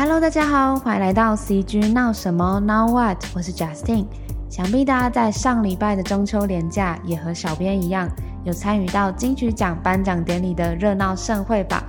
[0.00, 3.18] Hello，大家好，欢迎来到 CG 闹什么 Now What？
[3.34, 4.06] 我是 Justin。
[4.48, 8.08] 想必大家在上礼拜的中秋连假也和小编一样，
[8.44, 11.82] 有参与到金曲奖颁奖典礼的热闹盛会吧？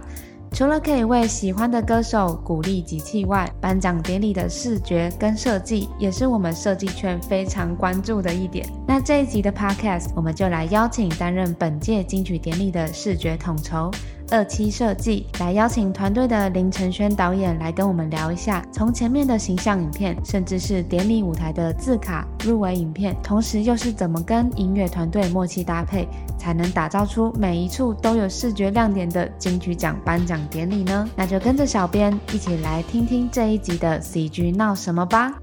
[0.52, 8.68] 除了可以为喜欢的歌手鼓励集气外，颁奖典礼的视觉跟设计也是我们设计圈非常关注的一点。
[8.88, 13.92] 那这一集的 Podcast，我们就来邀请担任本届金曲典礼的视觉统筹。
[14.32, 31.10] 二期设计来邀请团队的林承轩导演来跟我们聊一下，从前面的形象影片，甚至是典礼舞台的字卡、入围影片，同时又是怎么跟音乐团队默契搭配，才能打造出每一处都有视觉亮点的金曲奖颁奖典礼呢？
[31.16, 35.42] 那就跟着小编一起来听听这一集的 CG 闹什么吧。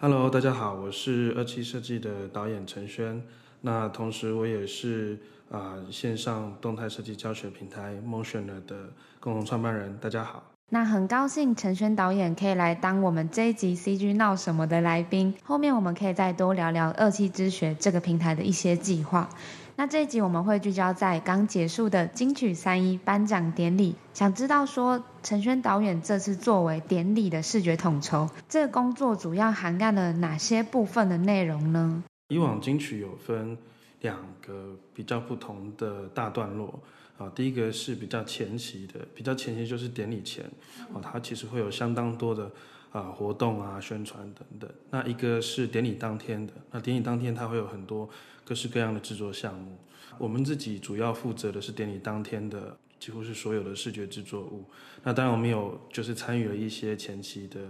[0.00, 3.20] Hello，大家好，我是二期设计的导演承轩。
[3.60, 5.18] 那同时，我也是
[5.50, 9.96] 啊、线上动态设计教学平台 Motioner 的共同创办人。
[9.98, 15.34] 大家好，那很高兴陈轩导演可以来当我们这一集 CG 闹什么的来宾。
[15.42, 19.28] 后面我们可以再多聊聊二期之学这个平台的一些计划。
[19.76, 32.02] 那这一集我们会聚焦在刚结束的金曲三一颁奖典礼，想知道说陈轩导演这次作为典礼的视觉统筹，这个工作主要涵盖了哪些部分的内容呢？
[32.28, 33.56] 以往金曲有分
[34.02, 36.80] 两个比较不同的大段落
[37.16, 40.44] 啊，第一个是比较前期的，比较前期就是典礼前
[40.92, 42.50] 啊，它其实会有相当多的
[42.92, 44.70] 啊活动啊、宣传等等。
[44.90, 48.08] 那一个是典礼当天的，那典礼当天它会有很多
[48.44, 49.76] 各式各样的制作项目。
[50.18, 54.64] 我们自己主要负责的是典礼当天的几乎是所有的视觉制作物。
[55.02, 57.60] 那当然我们有就是参与了一些前期的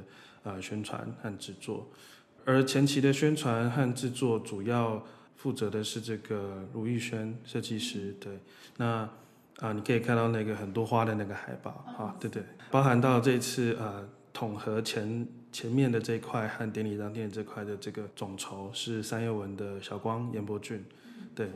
[0.42, 1.88] 呃宣传和制作。
[2.48, 5.04] 而前期的宣传和制作主要
[5.36, 8.38] 负责的是这个卢玉轩设计师，对，
[8.78, 9.06] 那
[9.58, 20.82] 啊、你可以看到那个很多花的那个海报，啊，对对，包含到这次呃统合前前面的这块和典礼当天这块的这个总筹是三叶文的小光严伯俊，
[21.34, 21.50] 对，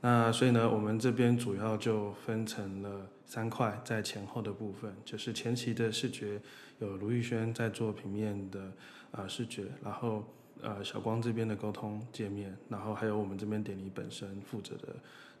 [0.00, 6.40] 那所以呢，我们这边主要就分成了三块，在前后的部分，就是前期的视觉
[6.78, 8.72] 有卢玉轩在做平面的
[9.10, 10.26] 啊、视觉，然后。
[10.62, 14.88] 呃，小光这边的沟通界面，然后还有我们这边典礼本身负责的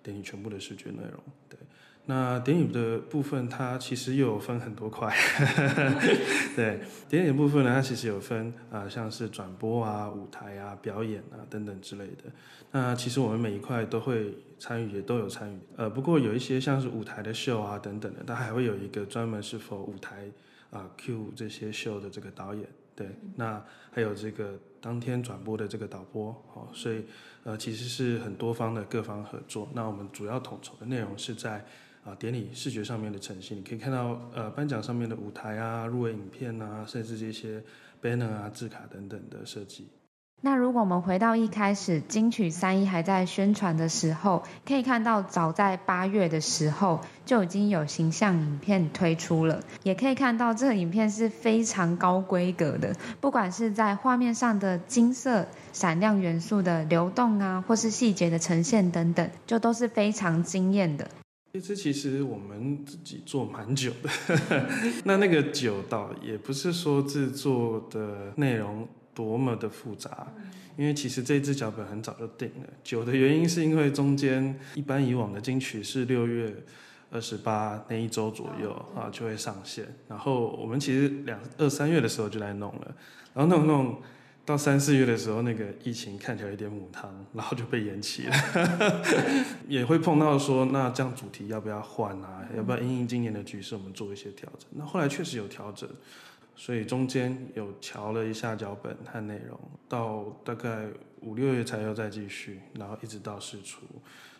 [0.02, 1.20] 典礼全部的视觉内容。
[1.48, 1.58] 对，
[2.06, 5.14] 那典礼的部分它其实又有分很多块。
[6.56, 12.24] 对，典礼部分呢，它其实有分啊、像是转播啊、舞台啊、表演啊等等之类的。
[12.70, 15.58] 那其实我们每一块都会参与，也都有参与。
[15.76, 20.30] 呃，不过有一些像是舞台的秀啊等等的，它还会有一个专门是否舞台
[20.70, 22.64] 啊、Q 这些秀的这个导演。
[22.98, 27.04] 对，那还有这个当天转播的这个导播，哦，所以
[27.44, 29.68] 呃其实是很多方的各方合作。
[29.72, 31.64] 那我们主要统筹的内容是在
[32.04, 37.62] 啊、典礼视觉上面的呈现，你可以看到呃颁奖上面的舞台啊、入围影片啊，甚至这些
[38.02, 39.86] banner 啊、字卡等等的设计。
[40.40, 61.08] 那如果我们回到一开始金曲三一还在宣传的时候，可以看到早在八月的时候就已经有形象影片推出了，也可以看到这个影片是非常高规格的，不管是在画面上的金色闪亮元素的流动啊，或是细节的呈现等等，就都是非常惊艳的。
[61.52, 64.08] 这次其实我们自己做蛮久的，
[65.04, 68.86] 那那个久倒也不是说制作的内容。
[69.18, 70.28] 多么的复杂，
[70.76, 72.68] 因为其实这支脚本很早就定了。
[72.84, 76.54] 久的原因是因为中间一般以往的金曲是六月
[77.10, 82.94] 二十八那一周左右啊就会上线，然后我们其实两二三月的时候就来弄了，
[83.34, 84.00] 然后弄弄
[84.46, 89.02] 到三四月的时候，那个疫情看起来有点母汤，然后就被延期了。
[89.66, 92.46] 也会碰到说，那这样主题要不要换啊？
[92.56, 94.68] 要不要因应今年的局势，我们做一些调整？
[94.76, 95.90] 那后来确实有调整。
[96.58, 99.58] 所以中间有调了一下脚本和内容，
[99.88, 100.88] 到大概
[101.20, 103.82] 五六月才又再继续，然后一直到试出。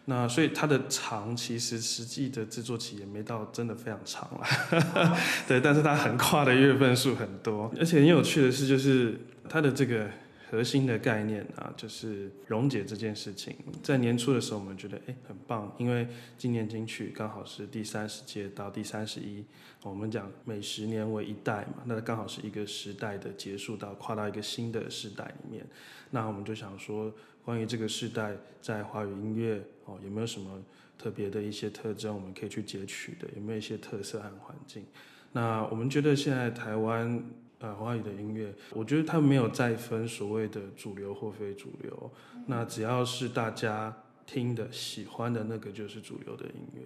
[0.06, 5.16] 那所以它的长其实实际的制作期也没到真的非常长了，
[5.46, 9.18] 对，但是它横跨的月份数很多，而且很有趣的是，就是
[9.48, 10.10] 它的这个。
[10.50, 13.54] 核心的概念啊，就是溶解这件事情。
[13.82, 16.08] 在年初的时候，我们觉得哎很棒，因为
[16.38, 19.44] 今年金曲刚好是第三十届到第三十一，
[19.82, 25.66] 我们讲每十年为一代嘛，那刚好是一个时代的结束到跨到一个新的时代里面。
[26.10, 27.12] 那我们就想说，
[27.44, 30.58] 关于这个时代在华语音乐哦，有没有什么
[30.96, 33.28] 特别的一些特征，我们可以去截取的？
[33.36, 34.86] 有没有一些特色和环境？
[35.32, 37.22] 那我们觉得现在台湾。
[37.60, 42.10] 呃，华语的音乐，我觉得它没有再分所谓的主流或非主流。
[42.46, 43.92] 那只要是大家
[44.24, 46.82] 听的、喜欢的那个就是主流的音乐。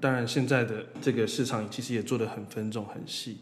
[0.00, 3.38] 当然，现在的这个市场其实也做得很分众、很细。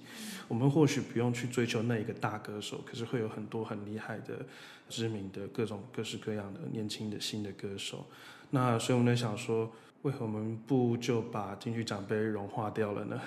[0.49, 4.44] 我们或许不用去追求那一个大歌手，可是会有很多很厉害的、
[4.88, 8.06] 知名的各种各式各样的年轻的新的歌手。
[8.50, 9.73] 那所以我们在想说，
[10.06, 13.20] 为何我们不就把金曲奖杯融化掉了呢？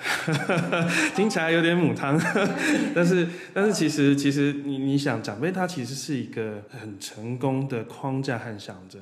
[1.13, 2.17] 听起来有点母汤，
[2.95, 9.01] 但是但是其实其实你你想奖杯它其实是一个很成功的框架和象征，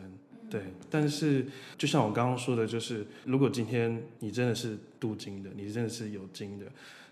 [0.50, 0.59] 对。
[0.89, 1.45] 但是
[1.77, 6.65] 就像我刚刚说的，就是如果今天你真的是镀金的，你真的是有金的，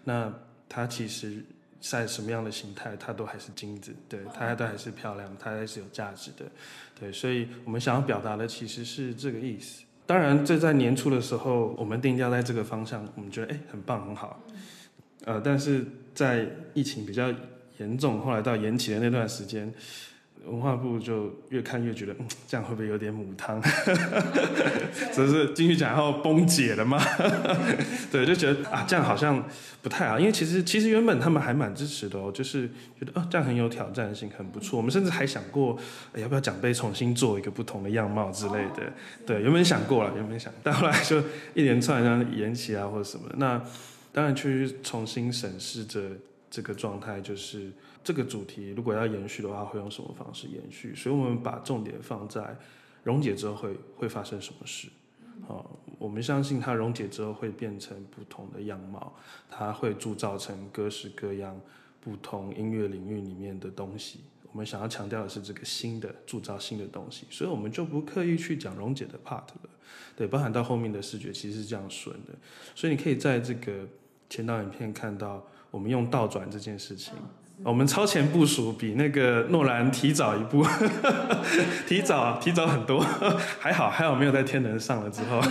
[0.06, 0.33] 那
[0.68, 1.45] 它其实
[1.79, 6.45] 在什么样的形态，它都还是金子，对，它都还是漂亮，它还是有价值的，
[7.00, 9.83] 对，所以我们想要表达的其实是这个意思。
[10.06, 14.40] 当然，这在年初的时候，我们定价在这个方向，我们觉得哎，很棒，很好，
[15.25, 17.34] 呃，但是在疫情比较
[17.78, 19.74] 严重，后来到延期的那段时间。
[20.47, 23.62] 文化部就越看越觉得，嗯，这样会不会有点母汤？
[25.13, 27.01] 只是进去奖后崩解了吗？
[28.12, 29.44] 对，就觉得啊，这样好像
[29.81, 30.19] 不太好。
[30.19, 32.68] 因为其实其实原本他们还蛮支持的哦，就是
[33.00, 34.77] 觉得啊，这样很有挑战性，很不错。
[34.77, 35.77] 我们甚至还想过，
[36.13, 38.94] 哎，要不要奖杯重新做一个不同的样貌之类的。
[39.25, 41.19] 对，原本想过了，原本想，但后来就
[41.53, 43.30] 一连串这样延期啊或者什么。
[43.38, 43.62] 那
[44.13, 46.01] 当然去重新审视着
[46.51, 47.71] 这个状态，就是。
[48.06, 50.94] 这个主题如果要延续的话，会用什么方式延续？
[50.94, 52.56] 所以，我们把重点放在
[53.04, 54.88] 溶解之后会会发生什么事。
[55.48, 59.12] 好，我们相信它溶解之后会变成不同的样貌，
[59.50, 61.60] 它会铸造成各式各样
[62.00, 64.19] 不同音乐领域里面的东西。
[64.52, 69.69] 我们想要强调的是这个新的铸造新的东西，所以我们就不刻意去讲溶解的 part 了。
[70.16, 72.34] 对，包含到后面的视觉其实是这样顺的，
[72.75, 73.88] 所以你可以在这个
[74.30, 77.13] 前导影片看到我们用倒转这件事情。
[77.63, 80.66] 我们超前部署比那个诺兰提早一步，
[81.88, 83.00] 提早提早很多，
[83.60, 85.42] 还好还好没有在天能上了之后，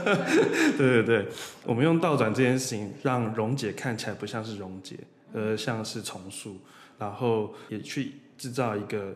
[0.76, 1.28] 对对对，
[1.64, 4.96] 我们用倒转这件事情，让溶解看起来不像是溶解，
[5.32, 6.56] 而像是重塑，
[6.98, 9.14] 然后也去制造一个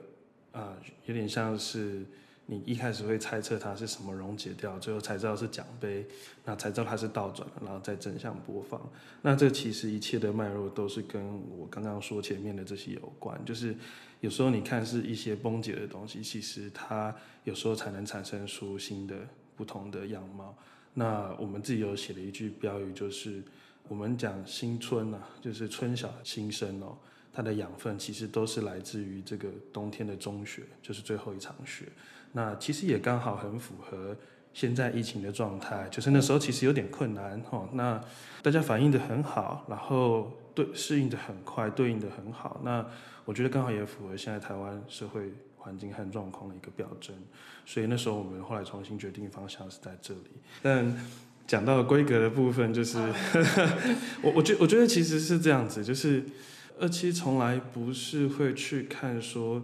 [0.52, 0.74] 啊、
[1.06, 2.04] 有点像是。
[2.50, 6.06] 你一开始会猜测它是什么溶解掉，最后才知道是奖杯，
[6.46, 8.80] 那才知道它是倒转了，然后再正向播放。
[9.20, 11.22] 那这其实一切的脉络都是跟
[11.58, 13.76] 我刚刚说前面的这些有关，就是
[14.20, 17.14] 有时候你看是一些崩解的东西，其实它
[17.44, 19.14] 有时候才能产生出新的
[19.54, 20.56] 不同的样貌。
[20.94, 23.42] 那我们自己有写了一句标语，就是
[23.88, 26.96] 我们讲新春啊，就是春晓新生哦，
[27.30, 31.84] 它的养分其实都是来自于这个冬天的中雪，就是最后一场雪。
[32.32, 34.16] 那其实也刚好很符合
[34.52, 37.68] 现在疫情的状态，就是那时候其实有点困难哈。
[37.72, 38.00] 那
[38.42, 42.60] 大家反应得很好，然后对适应得很快，对应得很好。
[42.64, 42.84] 那
[43.24, 47.14] 我觉得刚好也符合现在台湾社会环境和状况的一个表征。
[47.64, 50.30] 所以那时候我们后来重新决定方向是在这里。
[50.62, 50.96] 但
[51.46, 52.98] 讲到规格的部分，就是
[54.22, 56.24] 我我觉我觉得其实是这样子，就是
[56.80, 59.62] 二期从来不是会去看说。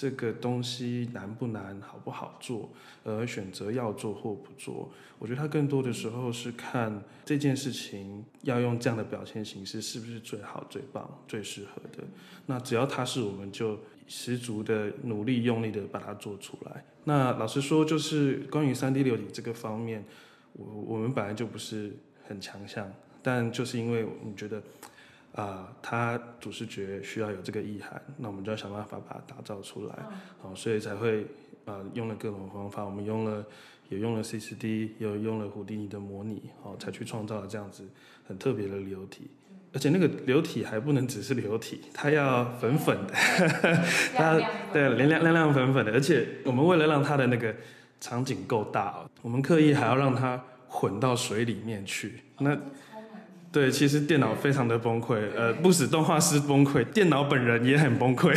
[0.00, 2.70] 这个东西难不难，好不好做，
[3.02, 4.88] 而选择要做或不做。
[5.18, 12.04] 我觉得它更多的时候是看这件事情要用这样的表现形式是不是最好、最棒、最适合的。
[12.46, 16.84] 那只要它是，我们就十足的努力、用力的把它做出来。
[17.02, 20.04] 那老实说，就是关于三 D 流体这个方面，
[20.52, 22.88] 我我们本来就不是很强项，
[23.20, 24.62] 但就是因为我觉得。
[25.34, 29.94] 啊，他主视觉需要有这个意涵，那我们就要想办法把它打造出来，
[30.42, 31.26] 好，所以才会
[31.64, 33.44] 呃用了各种方法，我们用了
[33.88, 37.84] 也用了 CCD，又用了胡迪尼的模拟，好，才去创造了这样子
[38.26, 39.30] 很特别的流体，
[39.72, 43.14] 而且那个流体还不能只是流体，它要粉粉的，
[44.16, 44.40] 它
[44.72, 47.54] 对亮亮亮亮粉粉的，而且我们为了让它的那个
[48.00, 52.58] 场景够大，我们刻意还要让它混到水里面去，那。
[53.58, 58.32] 对，其实电脑非常的崩溃，呃，不止动画师崩溃，电脑本人也很崩溃。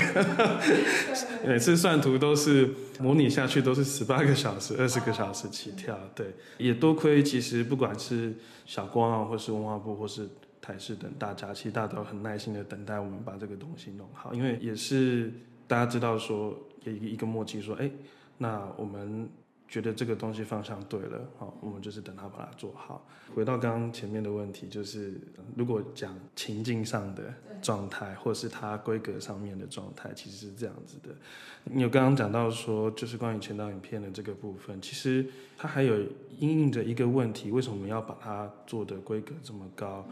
[1.45, 2.67] 每次算图都是
[2.99, 5.95] 模拟下去都是十八个小时、二十个小时起跳。
[6.15, 8.33] 对，也多亏其实不管是
[8.65, 10.27] 小光啊，或是文化部，或是
[10.59, 15.31] 台视等大家，其实大家都很耐心的等待我们把这个东西弄好，因为也是
[15.67, 17.91] 大家知道说有一个默契说，哎，
[18.39, 19.29] 那我们。
[19.71, 23.07] 觉得这个东西方向对了，好，我们就是等他把它做好。
[23.33, 25.13] 回到刚刚前面的问题，就是
[25.55, 31.15] 如果讲情境上的状态，或是它规格上面的状态，其实是这样子的。
[31.63, 35.25] 你有刚刚讲到说，就是关于前导影片的这个部分，其实
[35.57, 36.01] 它还有
[36.37, 40.05] 因应着一个问题，为什么我们要把它做的规格这么高？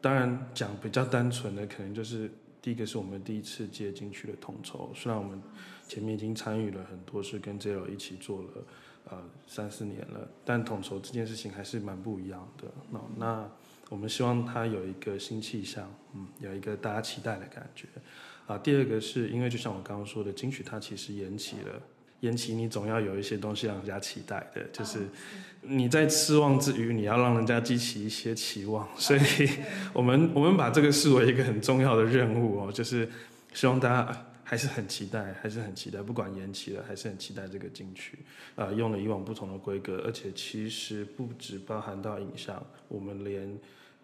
[0.00, 2.28] 当然讲比较单纯的，可能就是
[2.60, 5.40] 第一个是我们第一次接进去的统筹，虽然我们。
[5.90, 8.48] 前面已经参与了很多，是跟 JELO 一起做了
[9.08, 12.64] 呃三四年了，但统筹这件事情还是蛮不一样的。
[12.90, 13.50] 那那
[13.88, 17.86] 我们希望它有一个新气象，嗯，有一个大家期待的感觉。
[18.46, 21.80] 啊，第二个是因为就像我刚刚说的，金曲它其实延期了。
[22.20, 25.08] 延期，你总要有一些东西让人家期待的，就是
[25.62, 28.86] 你在失望之余，你要让人家激起一些期望。
[28.94, 29.48] 所以，
[29.94, 33.08] 我们我们把这个视为一个很重要的任务哦，就是
[33.54, 38.18] 希望大家还是很期待，还是很期待，不管延期了，还是很期待这个金曲。
[38.56, 43.56] 呃，用了以往不同的规格，而且其实不只包含到影像，我们连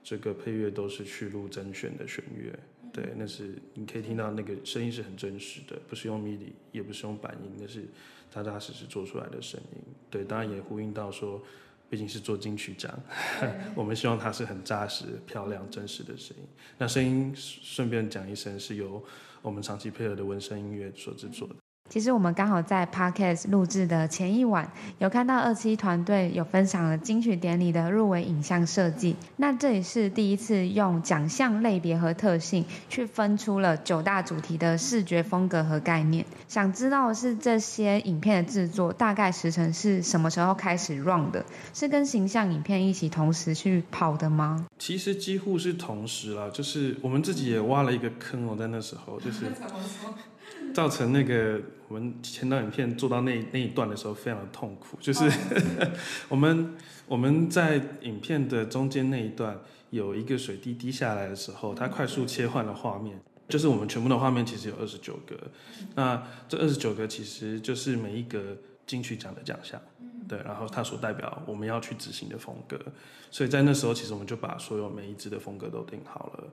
[0.04, 2.56] 这个配乐都是去录甄选的选乐。
[2.92, 7.84] 对，那是你可以听到那个声音是很真实的，不是用 MIDI，也不是用板音，那是
[8.30, 9.82] 扎扎实实做出来的声音。
[10.08, 11.42] 对，当然也呼应到说，
[11.90, 12.96] 毕竟是做金曲奖，
[13.74, 16.44] 我们希望它是很扎实、漂亮、真实的声音。
[16.78, 19.04] 那声音顺便讲一声，是由
[19.46, 21.54] 我们长期配合的纹身音乐所制作的。
[21.88, 29.16] 其实我们刚好在 Podcast 录制的前一晚，有看到二期团队有分享了金曲典礼的入围影像设计。
[29.36, 36.26] 那这也是第一次用奖项类别和特性去分出了九大主题的视觉风格和概念。
[36.48, 41.44] 想知道的是这些影片的制作大概时程是什么时候开始 run 的？
[41.72, 44.66] 是跟形象影片一起同时去跑的吗？
[44.78, 49.46] 其实几乎是同时啦，就是我们自己也挖了一个坑哦，在那时候就是。
[50.74, 55.32] 造成那个我们前导影片做到那那一段的时候非常的痛苦，就是、oh.
[56.28, 56.74] 我们
[57.06, 59.58] 我们在影片的中间那一段
[59.90, 65.34] 有一个水滴滴下来的时候，它快速切换了画面，就是我们全部的画面其实有二十九个，
[65.94, 69.80] 那这二十九个其实就是每一个金曲奖的奖项，
[70.28, 72.78] 对，然后它所代表我们要去执行的风格，
[73.30, 76.44] 所以在那时候其实我们就把所有每一支的风格都定好了，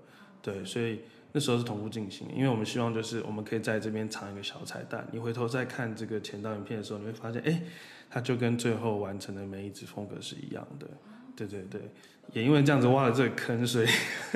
[0.42, 1.00] 对，所以。
[1.34, 7.62] 那时候是同步进行，因为我们希望就是我们可以在这边藏一个小彩蛋，你回头再看这个前导影片的时候，你会发现，哎，
[8.10, 10.88] 它就跟最后完成的每一支风格是一样的。
[11.36, 11.82] 对对对，
[12.32, 13.88] 也因为这样子挖了这个坑，所以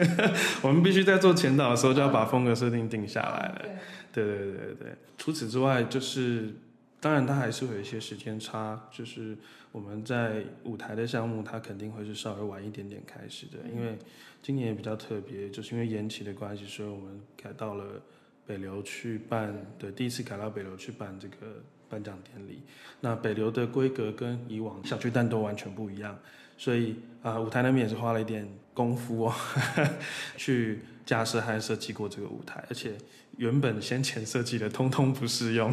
[0.61, 3.61] 我们必须在做前导的时候就要把风格设定定下来了。
[4.11, 6.53] 对对对对对，除此之外就是。
[6.99, 9.37] 当然，它还是会有一些时间差，就是
[9.71, 13.97] 我们在舞台的项目，它肯定会是稍微晚一点点开始的，因为
[14.41, 18.01] 今年也比较特别，就是因为延期的关系，所以我们改到了
[18.47, 22.61] 北流去办，对，第一次改到北流去办这个颁奖典礼。
[22.99, 26.17] 那北流的规格跟以往小巨蛋都完全不一样，
[26.57, 29.33] 所以啊、舞台那边也是花了一点功夫哦，
[30.35, 32.97] 去架设和设计过这个舞台，而且。
[33.37, 35.71] 原本先前设计的通通不适用，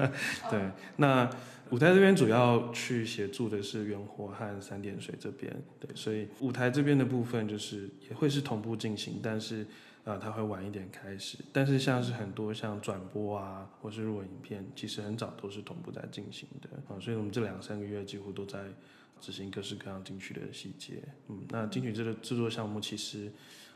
[0.50, 0.70] 对。
[0.96, 1.26] 那
[1.70, 5.50] 舞台这边主要去协助的是元活和三点水这边，
[5.80, 5.88] 对。
[5.94, 9.66] 所以舞台这边的部分就是也会是同步进行，但是
[10.04, 11.38] 啊、它会晚一点开始。
[11.54, 17.00] 但是像是很多像转播啊，或是入围影片，其实很早都是同步在进行的啊。
[17.00, 18.58] 所以我们这两三个月几乎都在
[19.20, 21.02] 执行各式各样金曲的细节。
[21.28, 23.32] 嗯，那金曲这个制作项目其实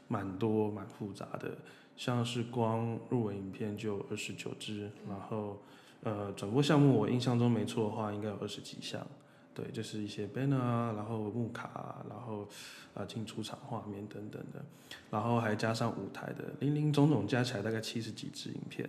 [0.09, 1.57] 蛮多蛮复杂的。
[1.97, 5.61] 像是光入围影片就二十九支，然后
[6.03, 9.07] 呃转播项目我印象中没错的话，应该有二十几项，
[9.53, 12.49] 对，就是一些 banner 啊，然后幕卡啊，然后
[12.95, 14.65] 啊进出场画面等等的，
[15.11, 18.89] 然后还加上舞台的，零零总总加起来大概七十几支影片。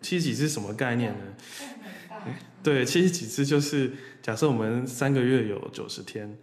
[0.00, 1.18] 七十几支什么概念呢？
[2.62, 3.92] 对，七十几只就是
[4.22, 6.36] 假设我们三个月有九十天，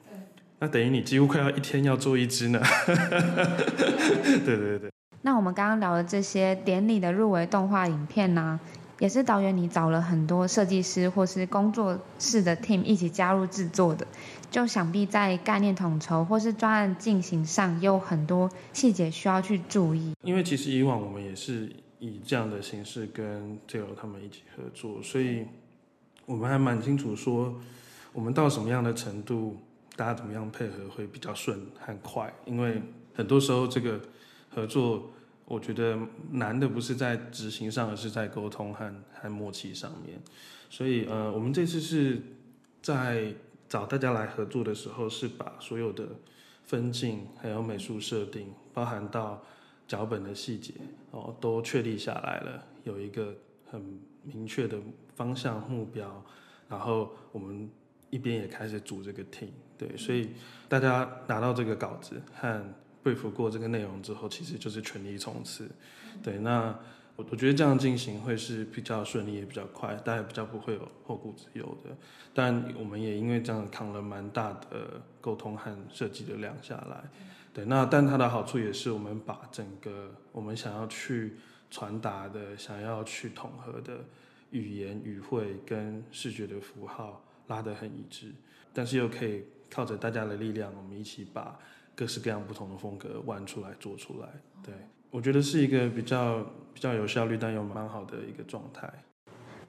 [0.59, 2.59] 那等于你几乎快要一天要做一只呢。
[4.45, 4.91] 对对对。
[5.21, 8.59] 那我们刚刚聊的这些典礼的入围动画影片呢、啊，
[8.99, 14.07] 也是导演你找了很多设计师或是工作室的 team 一起加入制作的，
[14.49, 20.13] 就想必在概念统筹或是专案进行上，有很多细节需要去注意。
[20.23, 25.45] 因为其实以往我们也是以这样的形式跟 Teo 他们一起合作，所以
[26.25, 27.59] 我们还蛮清楚说，
[28.13, 29.57] 我们到什么样的程度，
[29.95, 32.81] 大家怎么样配合会比较顺和快，因为
[33.13, 34.01] 很多时候这个
[34.49, 35.11] 合作。
[35.49, 35.97] 我觉得
[36.31, 40.19] 难的不是在执行上，而是在沟通和和默契上面。
[40.69, 42.21] 所以，呃，我们这次是
[42.81, 43.33] 在
[43.69, 46.05] 找大家来合作的时候，是把所有的
[46.65, 49.41] 分镜还有美术设定，包含到
[49.87, 50.73] 脚本的细节
[51.11, 53.33] 哦，都确立下来了，有一个
[53.65, 53.81] 很
[54.23, 54.77] 明确的
[55.15, 56.23] 方向目标。
[56.69, 57.69] 然后我们
[58.09, 60.31] 一边也开始组这个 team，对，所以
[60.67, 62.63] 大家拿到这个稿子和。
[63.03, 65.65] 说服过这个内容之后，其实就是全力冲刺。
[66.21, 66.77] 对，那
[67.15, 71.95] 我我觉得这样进行会是比较顺利，也比较快，大家比较不会有后顾之忧的。
[72.33, 77.01] 但我们也因为这样扛了蛮大的沟通和设计的量下来。
[77.57, 81.37] 对，那但它的好处也是我们把整个我们想要去
[81.71, 84.01] 传达的、想要去统合的
[84.51, 88.31] 语言语汇跟视觉的符号，拉得很一致，
[88.71, 91.57] 但是又可以靠着大家的力量，我们一起把
[91.95, 94.27] 各式各样不同的风格玩出来、做出来。
[94.61, 94.75] 对，
[95.09, 96.45] 我觉得是一个比较
[96.75, 98.87] 比较有效率，但又蛮好的一个状态。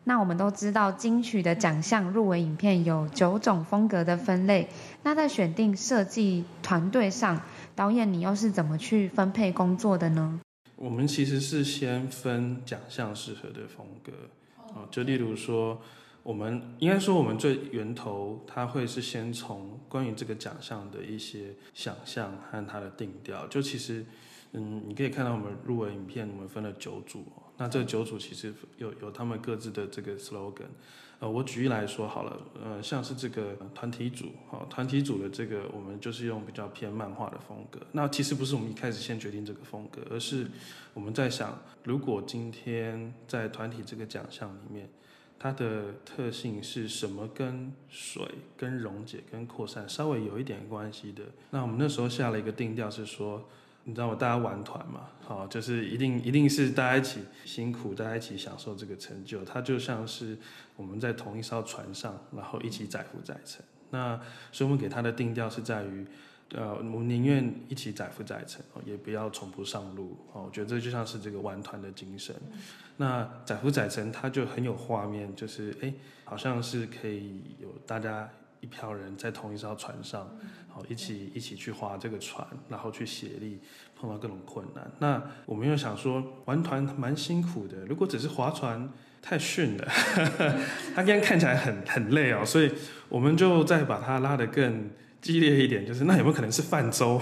[0.04, 4.66] 那我们都知道金曲的奖项入围影片有九种风格的分类，
[5.02, 7.42] 那在选定设计团队上，
[7.78, 10.40] 导演你又是怎么去分配工作的呢？
[10.74, 14.12] 我们其实是先分奖项适合的风格，
[14.74, 15.80] 啊，就例如说。
[16.24, 23.46] 我们应该说，我们最源头，它会是先从关于这个奖项的一些想象和它的定调。
[23.46, 24.04] 就其实，
[24.52, 27.24] 嗯，你可以看到我们入围影片，我们分了九组。
[27.56, 30.66] 那这九组其实有有他们各自的这个 slogan。
[31.20, 37.80] 呃，我举例来说好了，呃，像是这个团体组，好，团体组的这个，我们就是用比较偏漫画的风格。
[37.92, 40.46] 那其实不是我们一开始先决定这个风格，而是
[40.94, 44.88] 我们在想，如果今天在团体这个奖项里面。
[45.40, 47.28] 它的特性是什么？
[47.28, 51.22] 跟水、跟溶解、跟扩散稍微有一点关系的。
[51.50, 53.48] 那我们那时候下了一个定调是说，
[53.88, 54.14] 你知道吗？
[54.14, 59.42] 大家玩团嘛，好，就是一定一定是大家一起辛苦，大家一起享受这个成就。
[59.46, 60.36] 它就像是
[60.76, 63.64] 我们在同一艘船上，然后一起载浮载沉。
[63.88, 64.20] 那
[64.52, 66.06] 所以我们给它的定调是在于。
[66.54, 70.16] 呃，我们宁愿一起载浮载沉，也不要从不上路。
[70.32, 72.34] 哦，我觉得这就像是这个玩团的精神。
[72.96, 75.92] 那载浮载沉，它就很有画面，就是哎，
[76.24, 78.26] 好像是可以有大家
[78.60, 80.28] 一票人在同一艘船上，
[80.68, 83.60] 好一起一起去划这个船，然后去协力
[83.98, 84.90] 碰到各种困难。
[84.98, 88.88] 那我们又想说，玩团蛮辛苦的，如果只是划船
[89.22, 89.88] 太逊了，
[90.94, 92.72] 他这样看起来很很累哦，所以
[93.08, 94.90] 我们就再把它拉得更。
[95.20, 97.20] 激烈一点，就是那有没有可能是泛舟？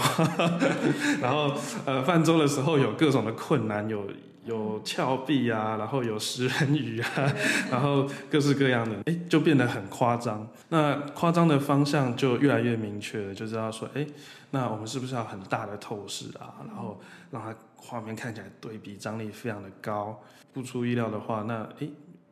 [1.19, 1.51] 然后
[1.87, 4.07] 呃，泛舟的时候有各种的困难，有
[4.47, 7.09] 有峭壁啊，然后有食人鱼啊，
[7.71, 10.49] 然后各式各样的，哎，就变得很夸张。
[10.69, 14.07] 那夸张的方向就越来越明确了，就知道说，哎，
[14.53, 16.55] 那我们是不是要很大的透视啊？
[16.67, 16.99] 然后
[17.31, 20.19] 让它画面看起来对比张力非常的高。
[20.53, 21.89] 不出意料的话，那哎。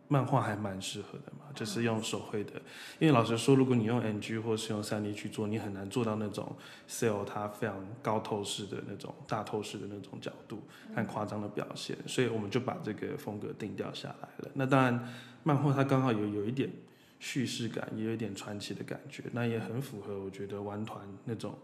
[0.08, 2.52] 漫画还蛮适合的嘛，就是用手绘的。
[2.98, 6.54] 因为老实说，如果你用 NG 或是用三 D 去做，你很难做到那种
[6.88, 10.62] cel 它非常高透视的那种大透视的那种角度
[10.94, 14.50] 和夸张的表现，所以我们就把这个风格定调下来了。
[14.54, 15.12] 那当然，
[15.42, 16.70] 漫画它刚好有有一点
[17.18, 21.56] 叙事感，也有一点传奇的感觉，那也很符合我觉得玩团那种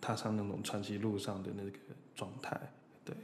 [0.00, 1.78] 踏上那种传奇路上的那个
[2.14, 2.58] 状态。
[3.04, 3.14] 对，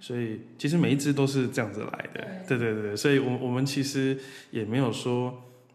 [0.00, 4.18] 所以其实每一只都是这样子来的，对对对对，所以我我们其实
[4.50, 5.30] 也没有说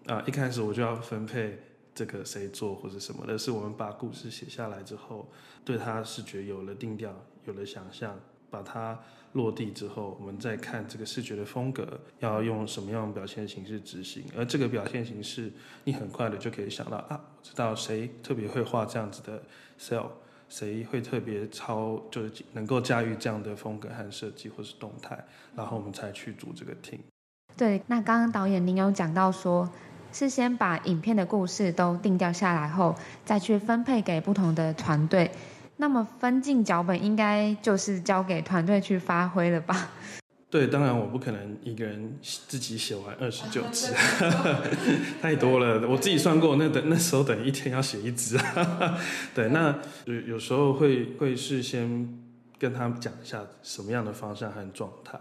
[0.07, 1.59] 啊、呃，一开始我就要分配
[1.93, 5.31] 这个谁做或者什么的，是我们把故事写下来之后，
[5.63, 7.13] 对它视觉有了定调，
[7.45, 8.19] 有了想象，
[8.49, 8.99] 把它
[9.33, 15.51] 落地之后，我们再看这个视觉的风格要用什么样的表现形式执行，而这个表现形式，
[15.83, 19.43] 你很快的就可以想到啊，我知道谁特别会画这样子的
[19.79, 20.07] cel。
[20.51, 25.17] 谁会特别超，就是能够驾驭这样的风格和设计或是动态，
[25.55, 26.99] 然后我们才去组这个 team。
[27.55, 29.69] 对，那刚刚导演您有讲到说，
[30.11, 35.31] 是先把影片的故事都定调下来后，再去分配给不同的团队。
[35.77, 39.89] 那么分镜脚本应该就是交给团队去发挥了吧？
[40.51, 43.93] 对，当然我不可能一个人自己写完二十九支，
[45.21, 45.87] 太多了。
[45.87, 48.37] 我自己算过，那等那时候等于一天要写一支。
[49.33, 52.21] 对，那有有时候会会事先
[52.59, 55.17] 跟他们讲一下什么样的方向和状态。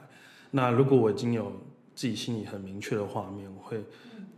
[0.50, 1.52] 那如果我已经有
[1.94, 3.84] 自己心里很明确的画面，我会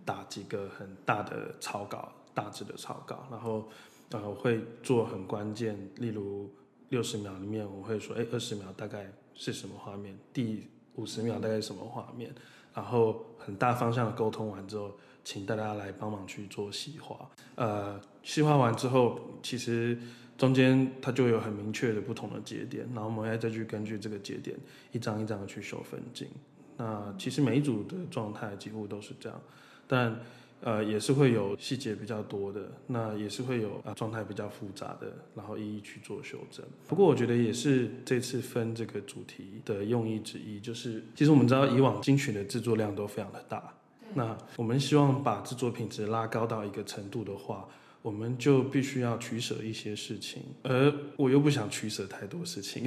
[0.04, 3.66] 打几个很大的草稿，大致的草稿，然后
[4.10, 6.52] 呃我会做很关键，例如
[6.90, 10.14] 六十秒里面我会说，哎，二十秒大概是什么画面？
[10.34, 12.30] 第五十秒大概什么画面？
[12.74, 14.92] 然后很大方向的沟通完之后，
[15.24, 17.30] 请大家来帮忙去做细化。
[17.54, 19.98] 呃，细化完之后，其实
[20.38, 24.56] 中间它就有很明确的不同的节点，然后我们要再去根据这个节点
[24.92, 26.28] 一张一张的去修分镜。
[26.76, 29.40] 那其实每一组的状态几乎都是这样，
[29.86, 30.18] 但。
[30.64, 36.64] 呃，也是会有细节比较多的，那也是会有啊状态比较复杂的，然后一一去做修正。
[36.86, 43.74] 不过我觉得也是这次分这个主题的用意之一，就是其实我们知道以往金曲的制作量都非常的大，
[44.14, 47.66] 那我们希望把制作品质拉高到一个程度的话，
[48.00, 52.86] 我们就必须要取舍一些事情，而我又不想取舍太多事情，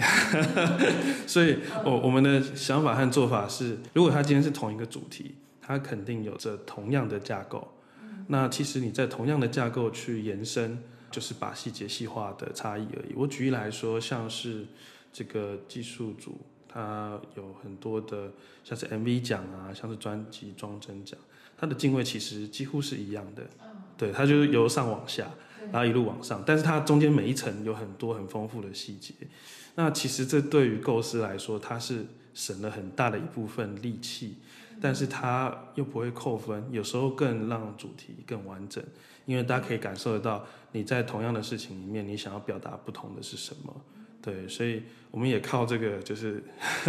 [1.27, 5.35] 所以我我们的想法和做法是，如果它今天是同一个主题。
[5.65, 7.67] 它肯定有着同样的架构，
[8.27, 10.77] 那其实你在同样的架构去延伸，
[11.09, 13.13] 就是把细节细化的差异而已。
[13.15, 14.67] 我举例来说，像是
[15.11, 18.31] 这个技术组，它有很多的，
[18.63, 21.19] 像是 MV 奖啊，像是专辑装帧奖，
[21.57, 23.43] 它的定位其实几乎是一样的，
[23.97, 25.31] 对，它就是由上往下，
[25.71, 29.15] 然后一路往上，但是它中间每一层有很多很丰富的细节。
[29.73, 34.37] 那其实这对于构思来说，它是省了很大的一部分力气，
[34.81, 38.83] 但是它又不会扣分，有时候更让主题更完整，
[39.25, 43.73] 因为大家可以感受得到你在同样的事情里面，你想要表达不同的是什么。
[44.21, 46.43] 对，所以我们也靠这个，就是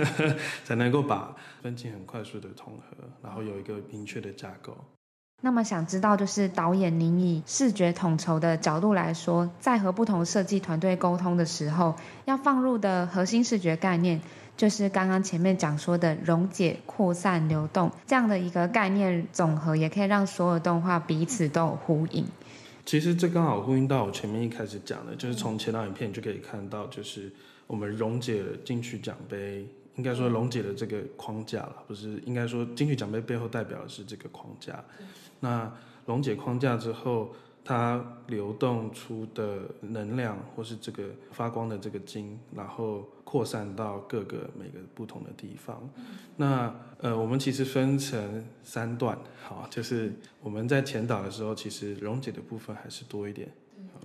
[0.65, 4.77] 才能够把分镜很快速的统合，然后有一个明确的架构。
[5.43, 11.95] 那么想知道，就是导演您以视觉统筹的角度来说，在和不同设计团队沟通的时候，
[12.25, 14.23] 要放入的核心视觉概念，
[14.57, 22.25] 就是刚刚前面讲说的溶解、扩散、流动这样的一个概念总和，也可以让所有动画彼此都有呼应。
[22.85, 27.31] 其实这刚好呼应到我前面一开始讲的，就是从前导影片就可以看到，就是
[27.67, 29.67] 我们溶解了金曲奖杯，
[29.97, 34.83] 应该说溶解了这个框架了，不是应该说金曲奖杯背后代表的是这个框架。
[35.41, 35.71] 那
[36.07, 37.35] 溶解框架之后，
[37.69, 41.03] 它流动出的能量，或是这个
[41.33, 45.83] 发光的这个晶，然后扩散到各个每个不同的地方。
[46.37, 53.51] 那呃，我们其实分成三段，好，就是我们在前导的时候，其实溶解的部分还是多一点。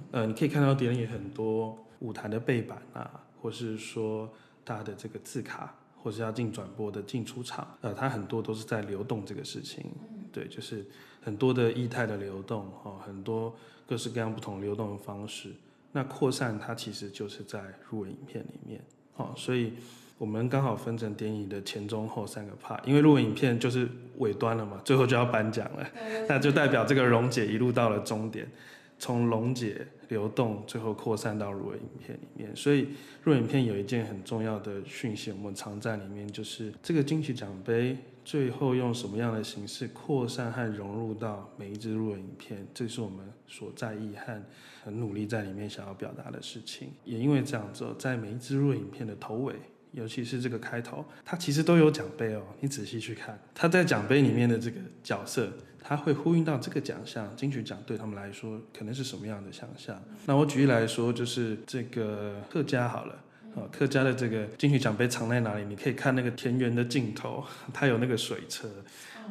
[0.10, 4.28] 呃，你可以看到点里很多舞台的背板啊，或是说
[4.66, 9.86] 它的这个字卡，或是要进转播的进出场，呃，它很多都是在流动这个事情。
[10.32, 10.84] 对，就是。
[11.22, 13.56] 很多的液态的流动，哈，很多
[13.88, 15.50] 各式各样不同流动的方式。
[15.92, 18.82] 那扩散它其实就是在入围影片里面，
[19.14, 19.74] 好，所以
[20.18, 25.88] 我们刚好分成电影的前中后三个 part，因为入围影片就是尾端了嘛，最后就要颁奖了，
[26.30, 28.50] 那就代表这个溶解一路到了终点。
[28.98, 32.56] 从溶解、流动，最后扩散到入围影片里面。
[32.56, 32.90] 所以
[33.24, 37.98] 入围影片有一件很重要的讯息，我们藏在里面，就是这个金曲奖杯
[38.32, 44.42] 最后用什么样的形式扩散和融入到每一支入影片，这是我们所在意和
[44.86, 46.94] 很努力在里面想要表达的事情。
[47.04, 49.56] 也因为这样子，在每一支入影片的头尾，
[49.92, 52.42] 尤其是这个开头，它其实都有奖杯哦。
[52.62, 55.52] 你仔细去看，它在奖杯里面的这个角色。
[55.84, 60.02] 它会呼应到这个奖项，金曲奖对他们来说可能是什么样的想象？
[60.26, 63.22] 那我举例来说，就是这个客家好了，
[63.56, 65.66] 啊，客家的这个金曲奖杯藏在哪里？
[65.66, 68.70] 你可以看那个田园的尽头， 它有那个水车，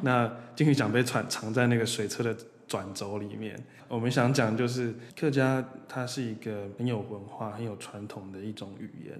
[0.01, 2.35] 那金曲奖杯藏藏在那个水车的
[2.67, 3.61] 转轴里面。
[3.87, 9.19] 我们想讲就是客家，它是一个很有文化、很有传统的一种语言，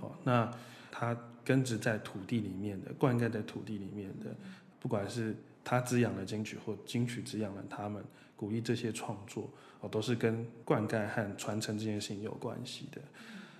[0.00, 0.50] 哦，那
[0.90, 4.34] 它根植在土地里面的，灌溉在土地里面的，
[4.80, 5.34] 不管是。
[5.64, 8.02] 它滋养了金曲，或金曲滋养了他们，
[8.34, 12.98] 鼓励这些创作哦，都是跟灌溉和传承这件事情有关系的。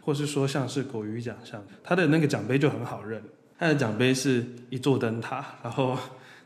[0.00, 3.22] 或是说，像是国语奖项，它的那个奖杯就很好认，
[3.58, 5.98] 它的奖杯是一座灯塔，然后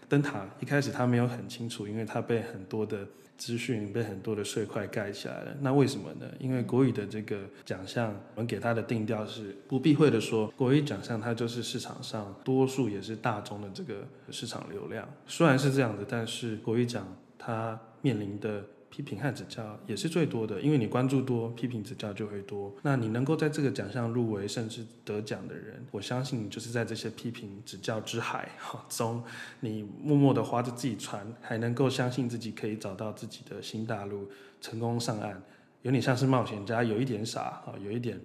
[0.08, 3.06] 灯塔一开始它没有很清楚，因为它被很多的。
[3.38, 6.26] 资讯被很多的碎块盖起来了，那为什么呢？
[6.38, 15.08] 因为国语的这个奖项，我们给它的定调是不避讳的说，国语奖项它就是市场上多数也是大众的这个市场流量。
[15.26, 17.04] 虽然是这样的，但是国语奖
[17.36, 18.62] 它面临的。
[18.94, 22.70] 批评和指教也是最多的，因为你关注多，批评指教就会多。
[22.82, 29.24] 那你能够在这个奖项入围甚至得奖的人，我相信就是在这些批评指教之海哈中，
[29.60, 35.40] 你默默的划着自己船，还能够相信自己可以找到自己的新大陆，成功上岸，
[35.80, 38.20] 有点像是冒险家，有一点傻啊，有一点，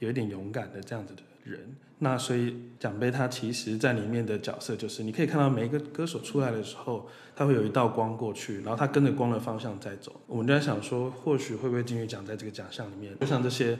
[0.00, 1.74] 有一点勇敢的这样子的人。
[2.02, 10.18] 那所以奖杯它其实在里面的角色就是，你可以看到每一个歌手出来的时候，他会有一道光过去，然后他跟着光的方向在走。
[10.26, 13.78] 我们就在想说，或许会不会金曲奖在这个奖项里面，就像这些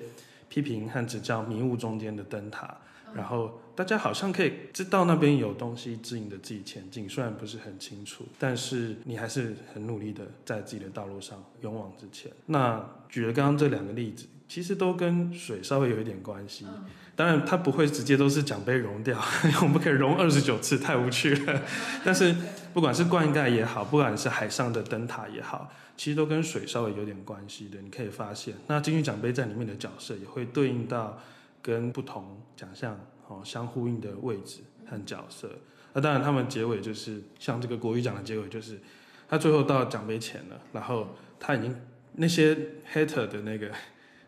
[0.50, 2.76] 批评和指教迷雾中间的灯塔，
[3.14, 12.30] 然后大家好像可以知道那边有东西指引着自己前进，虽然不是很清楚，但是你还是很努力的在自己的道路上勇往直前。
[12.44, 14.26] 那举了刚刚这两个例子。
[14.50, 16.66] 其实都跟水稍微有一点关系，
[17.14, 19.16] 当然它不会直接都是奖杯融掉，
[19.62, 21.62] 我们可以融二十九次，太无趣了。
[22.04, 22.34] 但是
[22.74, 27.80] 不管是灌溉也好，不管是海上的灯塔也好，其实都跟水稍微有点关系的。
[27.80, 31.16] 你可以发现，那金曲奖杯在里面的角色也会对应到
[31.62, 35.48] 跟不同奖项哦相呼应的位置和角色。
[35.92, 38.80] 那当然，他们结尾就是像这个国语奖的结尾，就是
[39.28, 41.72] 他最后到奖杯前了，然后他已经
[42.14, 42.52] 那些
[42.92, 43.70] hater 的那个。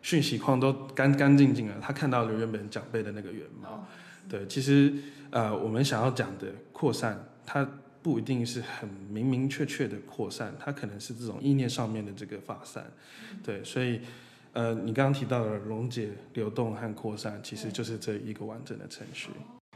[0.03, 3.87] 讯息框都干干净净了，他看到了原本奖杯的那个原貌。
[4.29, 4.93] 对，其实
[5.31, 7.67] 呃，我们想要讲的扩散，它
[8.01, 12.85] 不一定是很明明确确的扩散，它可能是这种意念上面的这个发散。
[13.43, 13.99] 对，所以
[14.51, 19.29] 呃，你刚刚提到的溶解、流动和扩散，其实就是这一个完整的程序。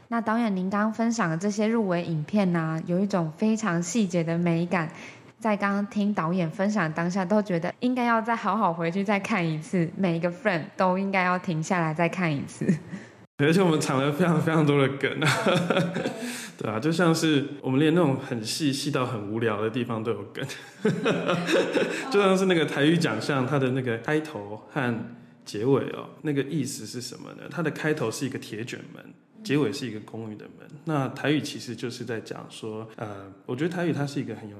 [0.08, 4.90] 那导演，您刚刚分享的这些入围影片呢、啊，有一种非常细节的美感。
[5.38, 12.66] 在刚刚听导演分享当下，都觉得应该要再好好回去再看一次，每一个 friend 都应该要停下来再看一次。
[13.38, 15.30] 而且我们藏了非常非常多的梗啊，
[16.58, 20.44] 对啊，就像是我们连那种很细细到很无聊的地方都有梗，
[22.10, 24.92] 就像是那个台语奖项，它的那个开头和
[25.44, 27.44] 结尾哦，那个意思是什么呢？
[27.48, 29.04] 它的开头是一个铁卷门，
[29.44, 30.68] 结尾是一个公寓的门。
[30.84, 34.56] 那台语其实就是在讲说，呃，我觉得台语它是一个很有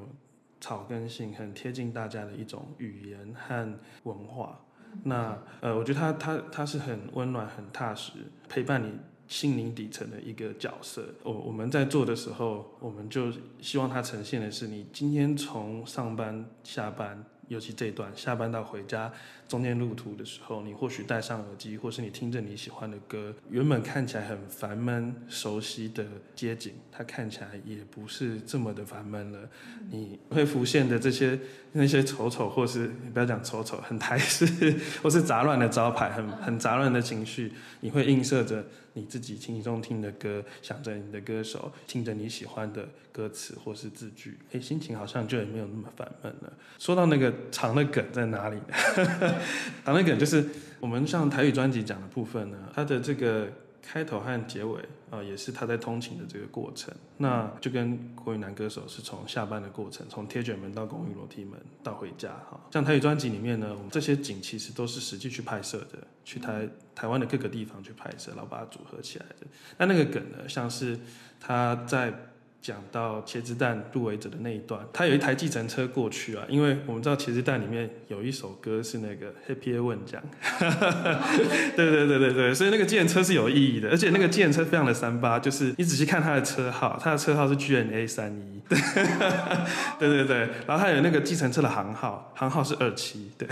[0.61, 4.61] 草根性、很贴近大家的一种语言和文化。
[5.05, 8.13] 那呃，我觉得他他他是很温暖、很踏实，
[8.49, 11.05] 陪伴你心灵底层的一个角色。
[11.23, 19.13] 我我们在做的时候，我们就希望它呈现的是你今天从上班下班，尤其这一段下班到回家。
[19.49, 29.49] 中间路途的时候，你或许戴上耳机，或是你听着你喜欢的歌，原本看起来很烦闷、熟悉的街景，它看起来也不是这么的烦闷了。
[29.91, 31.39] 你会浮现的这些
[31.73, 38.63] 那些丑丑，或是你不要讲丑丑，很台式，或是杂乱的招牌，很很杂乱的情绪，你会映射着
[38.99, 46.53] 你自己轻松听的歌，想着你的歌手，听着你喜欢的歌词或是字句，哎，心情好像就也没有那么烦闷了。
[46.79, 48.75] 说到那个长的梗在哪里呢？
[49.87, 50.45] 長的梗就是
[50.81, 53.49] 我们像台语专辑讲的部分呢，它的这个
[53.83, 56.95] 开头和结尾啊，也是他在通勤的这个过程。
[57.17, 62.61] 那就跟国语男歌手是从下班的过程，从铁卷门到公寓楼梯门到回家哈。
[62.71, 69.47] 像台语专辑里面呢，我们这些景其实都是实际去拍摄的，去台台湾的各个地方去拍摄，然后把它组合起来的。
[69.79, 70.99] 那那个梗呢，像是
[71.41, 72.13] 他在。
[72.61, 80.21] 讲到茄子蛋入围者的那一段，他有一台计程车过去啊，因为我们知道茄子蛋里面有一首歌是那个 Happy One 讲，
[81.77, 88.58] 对对对对对，所以那个计程车是有意义的，而且那个计程车非常的三八，就是你仔细看他的车号，他的车号是 GNA 三一，
[89.99, 93.49] 对对对，然后还有那个计程车的行号，行号是二七，对，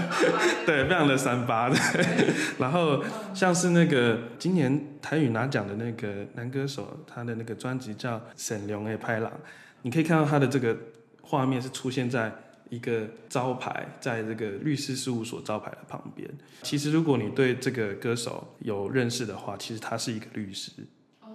[0.66, 1.76] 对，非常的三八的，
[2.58, 4.82] 然后像是那个今年。
[5.04, 9.30] 台语拿奖的那个男歌手，他的那个专辑叫《沈龙的拍郎》，
[9.82, 10.74] 你可以看到他的这个
[11.20, 12.32] 画面是出现在
[12.70, 16.26] 一个招牌，在这个律师事务所招牌的旁边。
[16.62, 20.72] 其实，如果你对这个歌手有认识的话，其实他是一个律师、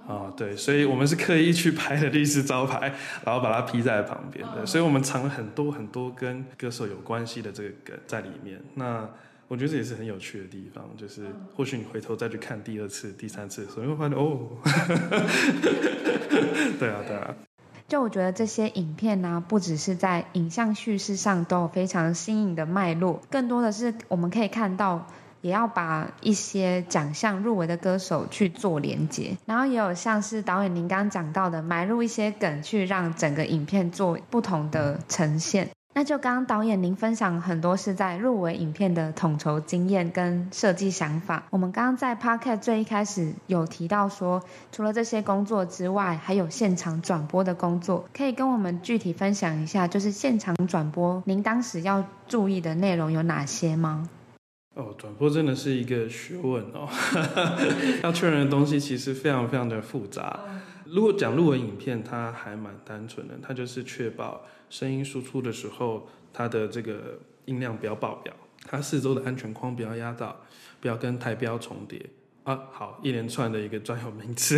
[0.09, 2.91] 哦，对，所以我们是刻意去拍的律师招牌，
[3.23, 8.59] 然后把它披在旁边的，所以我们藏了很多很多跟歌手有关系的这个梗在里面。
[8.73, 9.07] 那。
[9.51, 14.47] 我觉得这也是很有趣的地方，就是或许你回头再去看第二次、第三次的时候，你会发现哦，
[16.77, 17.33] 对啊，对啊。
[17.87, 25.07] 就我觉得这些影片呢、啊，不只是在影像叙事上都有非常新颖的脉络，更多的是我们可以看到，
[25.41, 35.69] 也要把一些奖项入围的歌手去做连接，然后也有像是导演您刚刚讲到的，埋入一些梗，去让整个影片做不同的呈现。
[35.95, 41.43] 那就刚刚导演您分享很多是在入围影片的统筹经验跟设计想法。
[41.49, 54.07] 我们刚刚在 Podcast 最一开始有提到说，除了这些工作之外，还有现场转播的工作，可以跟我们具体分享一下，就是现场转播您当时要注意的内容有哪些吗？
[54.79, 56.87] 哦，转播真的是一个学问哦，
[58.01, 60.39] 要确认的东西其实非常非常的复杂。
[60.85, 64.41] 如果讲入围影片，它还蛮单纯的，它就是确保。
[64.69, 68.33] 声音输出的时候，它的这个音量不要爆表，
[68.65, 70.39] 它四周的安全框不要压到，
[70.79, 71.99] 不要跟台标重叠
[72.45, 72.57] 啊。
[72.71, 74.57] 好，一连串的一个专有名词。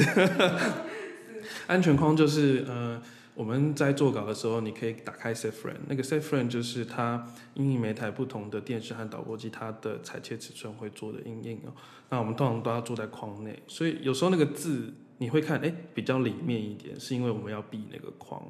[1.66, 3.02] 安全框就是呃，
[3.34, 11.74] 我们在做稿的时候，你可以打开 set frame，那个 set frame 就是它因应每台不同的电视和导播机，它的裁切尺寸会做的因应哦。
[12.10, 18.42] 那我们通常都要做在框内，所以有时候那个字你会看，哎，比较里面一点，是因为我们要避那个框。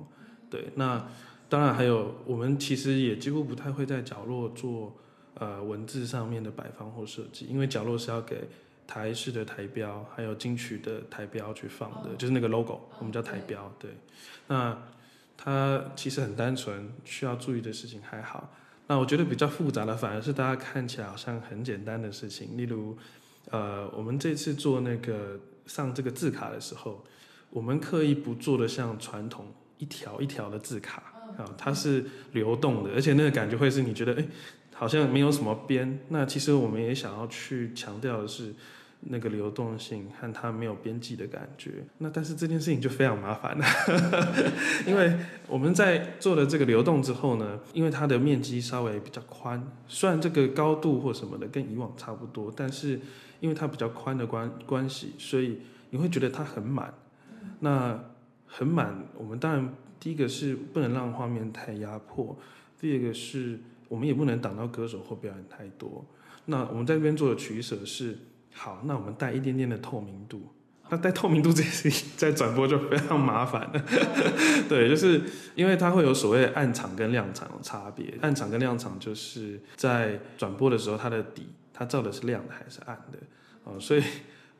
[0.50, 1.08] 对，那。
[1.52, 4.96] 当然还有，我们其实也几乎不太会在角落做
[5.34, 8.48] 呃文字上面的摆放或设计，因为角落是要给
[8.92, 13.74] 台式的台标，还有金曲的台标去放的，就是那个 logo，我们叫台标。
[13.80, 13.90] 对，
[14.48, 14.78] 那
[15.38, 18.54] 它其实很单纯，需要注意的事情还好。
[18.88, 22.98] 那我觉得比较复杂的，反而是大家看起来好像很简单的事情，例如
[23.50, 27.02] 呃，我们这次做那个上这个字卡的时候，
[27.50, 31.04] 我们刻意不做的像传统一条一条的字卡。
[31.38, 34.28] 啊，它是流动的，而且那个感觉会是你觉得，哎，
[34.74, 35.98] 好像没有什么边。
[36.10, 38.54] 那其实我们也想要去强调的是
[39.02, 41.84] 那个流动性和它没有边际的感觉。
[41.98, 43.66] 那但是这件事情就非常麻烦了，
[44.88, 45.16] 因为
[45.48, 53.00] 我们在做了这个流动之后呢，因为它的面积稍微比较宽，虽然这个高度或什么的跟以往差不多，但是
[53.40, 55.60] 因为它比较宽的关关系，所以
[55.90, 56.94] 你会觉得它很满。
[57.60, 58.00] 那
[58.48, 59.74] 很满，我们当然。
[60.04, 62.36] 第一个是不能让画面太压迫，
[62.80, 66.04] 第二个是我们也不能挡到歌手或表演太多。
[66.46, 68.18] 那我们在这边做的取舍是，
[68.54, 70.54] 好，那我们带一点点的透明度。
[70.90, 73.86] 那带透明度这件事情在转播就非常麻烦了，
[74.68, 75.22] 对，就是
[75.56, 78.14] 因为它会有所谓暗场跟亮场的差别。
[78.22, 83.18] 暗场跟亮场就是在转播的时候，它的底它照的是亮的还是暗的，
[83.64, 84.04] 哦，所以。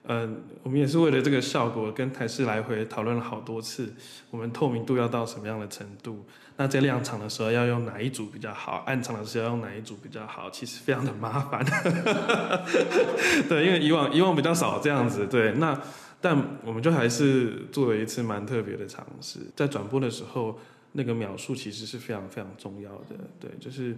[0.08, 3.94] 嗯，我们也是为了这个效果，跟台视来回讨论了好多次。
[4.32, 6.26] 我们透明度要到什么样的程度？
[6.58, 8.84] 那在亮场的时候要用哪一组比较好？
[8.88, 10.50] 暗场的时候要用哪一组比较好？
[10.50, 11.64] 其实非常的麻烦。
[13.48, 15.28] 对，因为以往以往比较少这样子。
[15.28, 15.80] 对，那
[16.20, 20.60] 但我们就还是做了一次蛮特别的尝试，在转播的时候，
[20.94, 23.16] 那个秒数其实是非常非常重要的。
[23.40, 23.96] 对，就是。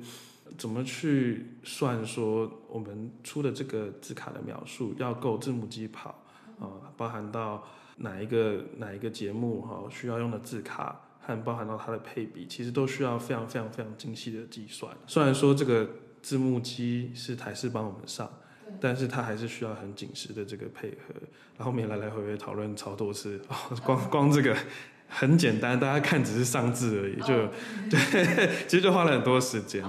[0.58, 6.10] 怎么去算说我们出的这个字卡的描述要够字幕机跑
[6.60, 6.92] 啊？
[6.96, 7.64] 包含到
[7.98, 14.92] 哪一个哪一个节目哈需要用的字卡，和包含到它的配比，其实都需要非常非常非常精细的计算。
[15.08, 15.88] 虽然说这个
[16.22, 18.30] 字幕机是台视帮我们上，
[18.80, 21.14] 但是它还是需要很紧实的这个配合。
[21.58, 24.58] 然后我们也来来回回讨论超多次， 哦，光光这个
[25.08, 27.48] 很简单，大家看只是上字而已，就
[27.90, 29.84] 对，其实就花了很多时间。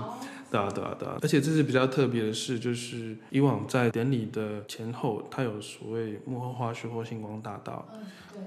[0.55, 7.89] 对啊，对啊，对啊，而且这是比较特别的事，就是以往在典礼的前后，它有所谓幕后花絮或星光大道。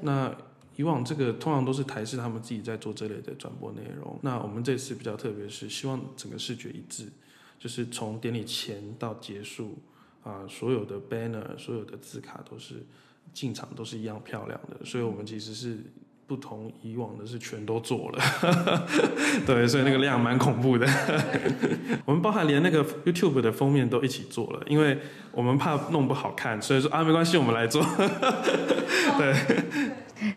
[0.03, 0.33] 那
[0.77, 4.17] 以往这个通常都是台视他们自己在做这类的转播内容。
[4.21, 7.07] 那我们这次比较特别的是，希望整个视觉一致，
[7.59, 9.77] 就是从典礼前到结束
[10.23, 12.75] 啊，所有的 banner、所有的字卡都是
[13.33, 14.85] 进场都是一样漂亮的。
[14.85, 15.79] 所以我们其实是。
[16.27, 18.21] 不同以往的是全都做了，
[19.47, 20.85] 对，所以那个量蛮恐怖的。
[22.03, 24.99] 我们包含连那个 YouTube 的封面都一起做了，因为
[25.31, 27.81] 我们怕弄不好看，所以说啊，没关系，我们来做。
[29.17, 29.35] 对，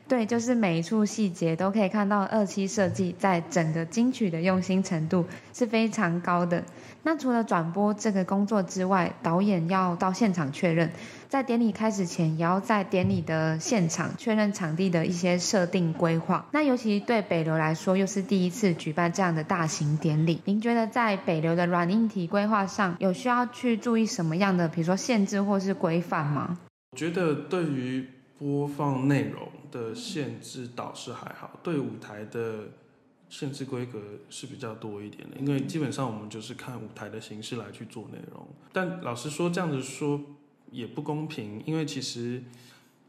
[0.07, 6.63] 对，就是每一处细节都可以看到二期设计在整个金曲的用心程度是非常高的。
[7.03, 10.89] 那除了转播这个工作之外，导演要到现场确认。
[11.31, 16.45] 在典礼开始前，也要在典礼的现场确认场地的一些设定规划。
[16.51, 20.41] 那尤其对北流来说，又是第一次举办这样的大型典礼。
[20.45, 26.59] 您觉得在北流的软硬体规划上，有需要去注意什么样的，比如说限制或是规范吗？
[26.91, 32.65] 我觉得对于播放内容的限制倒是还好，对舞台的
[33.29, 38.45] 限制规格是比较多一点的，因为基本上我们就是看舞台的形式来去做内容。
[38.73, 40.21] 但老实说，这样子说。
[40.71, 42.43] 也不公平，因为其实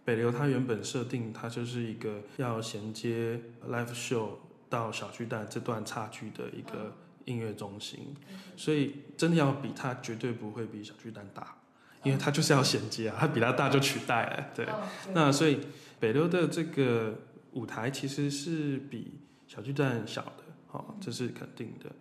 [0.04, 4.30] 北流它原本设定它就是一个要衔接 live show
[4.70, 6.96] 到小巨蛋这段差距的一个
[7.26, 8.16] 音乐中心，
[8.58, 11.56] 所以真的要比它绝对不会比小巨蛋大，
[12.04, 14.68] 因为它就是要衔接啊，它比它大就取代了，对。
[15.14, 15.60] 那所以
[16.00, 17.20] 北流的这个
[17.52, 21.92] 舞台其实是比小巨蛋小的，哦，这是肯定的。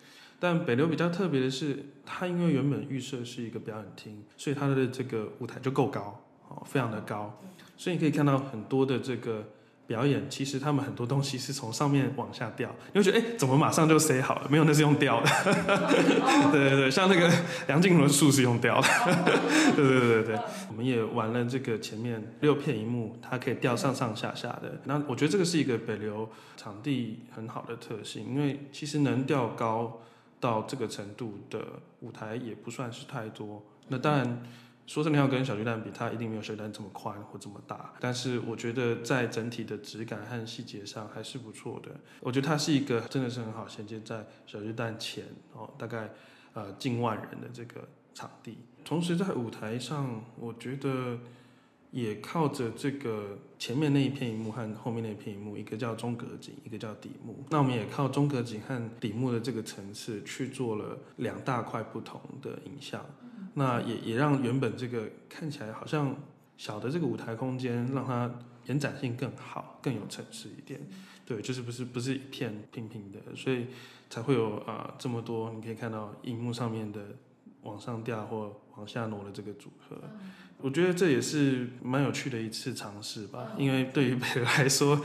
[0.43, 7.39] 但北流比较特别的是，它因为原本预设是一个表演厅，所以它的这个舞台就够高，哦，非常的高，
[7.77, 9.45] 所以你可以看到很多的这个
[9.87, 14.49] 表演，其实他们很多东西是从上面往下掉，你会觉得哎，怎么马上就塞好了？
[14.49, 15.29] 没有，那是用吊的。
[16.51, 17.31] 对对对，像那个
[17.67, 18.89] 梁静茹树是用吊的。
[19.77, 20.39] 对对对对，
[20.71, 24.81] 我们也玩了这个前面六片荧幕，它可以吊上上下下的。
[24.85, 30.01] 那我觉得这个是一个北流场地很好的特性，因为其实能吊高。
[30.41, 31.65] 到这个程度的
[32.01, 33.63] 舞台也不算是太多。
[33.89, 34.43] 那当然，
[34.87, 37.93] 说真的要跟小巨蛋比，它一定没有小巨蛋这么宽或这么大。
[38.01, 41.91] 但是我觉得在整体的质感和细节上还是不错的。
[42.21, 46.11] 我觉得它是一个真的是很好衔接在小巨蛋前哦，大概
[46.55, 48.59] 呃近万人的这个场地。
[48.85, 51.19] 同时在舞台上，我觉得。
[51.91, 57.45] 也靠着这个前面那一片荧幕和后面那一片荧幕，一个叫中隔景，一个叫底幕。
[57.51, 63.05] 那我们也靠中隔景和底幕的这个层次去做了两大块不同的影像。
[63.55, 66.15] 那也也让原本这个看起来好像
[66.57, 68.33] 小的这个舞台空间，让它
[68.67, 70.81] 延展性更好，更有层次一点。
[71.27, 73.67] 对，就是不是不是一片平平的，所以
[74.09, 77.01] 才会有啊、呃、这么多你可以看到荧幕上面的
[77.63, 79.97] 往上掉或往下挪的这个组合。
[80.63, 85.01] 我觉得这也是蛮有趣的一次尝试吧，因为对于北流来说，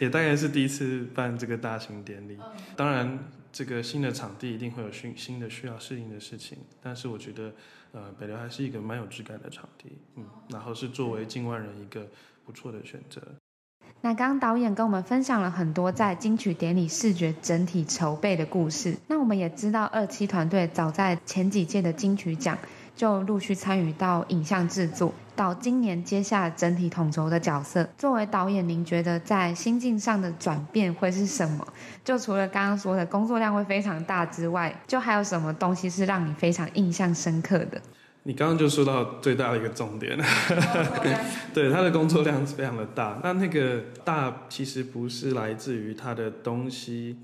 [0.00, 2.38] 也大概是第一次办这个大型典礼。
[2.74, 3.18] 当然，
[3.52, 7.52] 这个新的场地一定会有新新的需要适应的事情，但是我觉得，
[7.92, 12.08] 呃，北流还是一个蛮有质感的场地，嗯，然后是作为近万人一个
[12.44, 13.20] 不错的选择。
[14.00, 22.58] 那刚刚导演跟我们分享了很多在金曲典礼视觉整体筹备的故事，那我们也知道二期团队早在前几届的金曲奖。
[22.96, 27.88] 就陆续参与到影像制作，到今年接下整体统筹的角色。
[27.98, 31.66] 作为导演，您觉得在心境上的转变会是什么？
[32.04, 37.80] 就除了刚刚说的工作量会非常大之外，就还有什么东西是让你非常印象深刻的？
[38.26, 40.16] 你刚刚就说到最大的一个重点，
[41.52, 43.20] 对，他的工作量是非常的大。
[43.22, 47.18] 那那个大其实不是来自于他的东西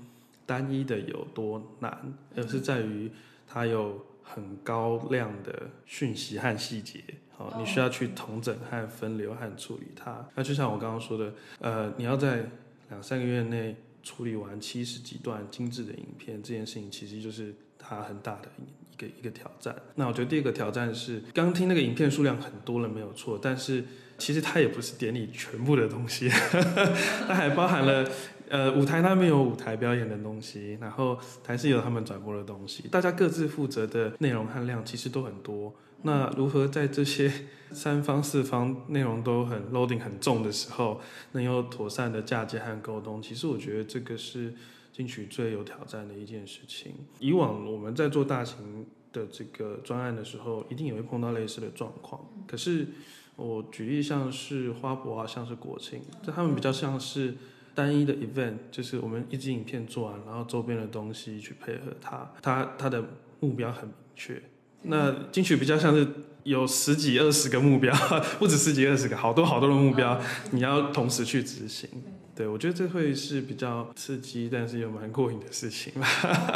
[0.45, 1.97] 单一的有多难，
[2.35, 3.11] 而是在于
[3.51, 3.99] 他有
[4.33, 7.03] 很高量的讯息和细节。
[7.37, 10.27] 好，你需要去统整和分流和处理它。
[10.35, 12.49] 那就像我刚刚说的，呃，你要在
[12.89, 18.49] 两三个月内处理完七十几段精致的影片，这件事情其实就是它很大的。
[18.93, 19.75] 一个一个挑战。
[19.95, 23.39] 那我觉得第二个挑战是，刚刚听那个影片数量很多了，没有错。
[23.41, 23.83] 但是
[24.19, 26.29] 其实它也不是典礼全部的东西，
[27.27, 28.07] 它还包含了
[28.51, 32.87] 呃舞台，它没有舞台表演的东西，然后台视有他们转播的东西。
[32.89, 35.73] 大家各自负责的内容和量其实都很多。
[36.03, 37.31] 那如何在这些
[37.71, 43.21] 三方四方内容都很 loading 很重的时候，能有妥善的嫁接和沟通？
[43.21, 44.53] 其实我觉得这个是。
[44.93, 46.93] 进取最有挑战的一件事情。
[47.19, 52.21] 以往我们在做大型的这个专案的时候，一定也会碰到类似的状况。
[52.45, 52.85] 可是
[53.37, 57.35] 我举例像是花博啊，像是国庆，这他们比较像是
[57.73, 63.03] 单一的 event，就是我们一支影片做完，然后周边的东西去配合它，它它的
[63.39, 64.41] 目标很明确。
[64.83, 66.07] 那金曲比较像是
[66.43, 67.95] 有十几二十个目标，
[68.39, 70.19] 不止十几二十个，好多好多的目标，
[70.51, 71.87] 你要同时去执行。
[72.33, 76.07] 对，我觉得这会是比较刺激，但是又蛮过瘾的事情啦。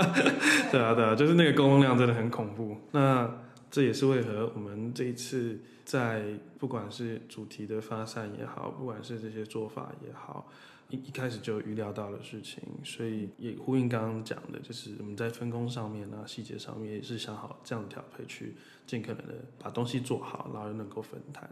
[0.71, 2.77] 对啊，对啊，就是那个工作量真的很恐怖。
[2.91, 3.29] 那
[3.69, 6.23] 这也是为何我们这一次在
[6.57, 10.49] 不管是主题的发散也好，不管是这些做法也好，
[10.89, 18.55] 一一开始就预料到的事情，所以也呼应刚刚讲的，就是我们在分工上面啊，细节上面也是想好这样调配，去
[18.85, 21.49] 尽可能的把东西做好，然后又能够分摊。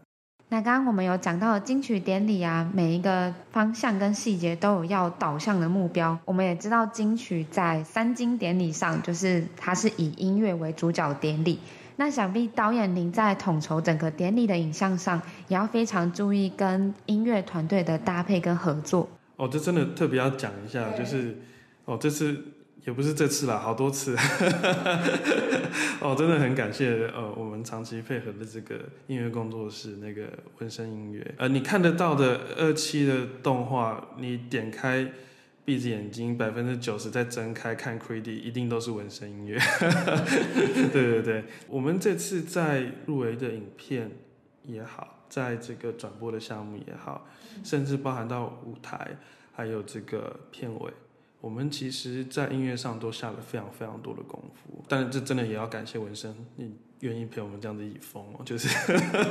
[0.50, 6.16] 那刚刚我们有讲到金曲典礼啊，每一个方向跟细节都有要导向的目标。
[6.26, 11.58] 我们也知道金曲在三金典礼上，就是它是以音乐为主角典礼。
[11.96, 19.10] 那想必导演您在统筹整个典礼的影像上，也要非常注意跟音乐团队的搭配跟合作。
[19.36, 21.38] 哦，这真的特别要讲一下，就是
[21.86, 22.38] 哦，这次。
[22.86, 24.14] 也不是这次啦，好多次，
[26.04, 28.76] 哦，真的很感谢呃，我们长期配合的这个
[29.08, 30.28] 音乐工作室那个
[30.60, 35.10] 纹身音乐，呃，你看得到的二期的动画，你点开，
[35.64, 39.58] 闭着眼睛百分之九十再睁开看 credit，一定都是纹身音乐，
[40.92, 44.12] 对对对，我们这次在入围的影片
[44.64, 47.26] 也好，在这个转播的项目也好，
[47.64, 49.18] 甚至包含到舞台，
[49.52, 50.94] 还有这个片尾。
[51.42, 58.70] 我们其实，在音乐上都下了非常非常多的功夫，但是这真的也要感谢文生，你愿意陪我们这样子一起疯哦，就是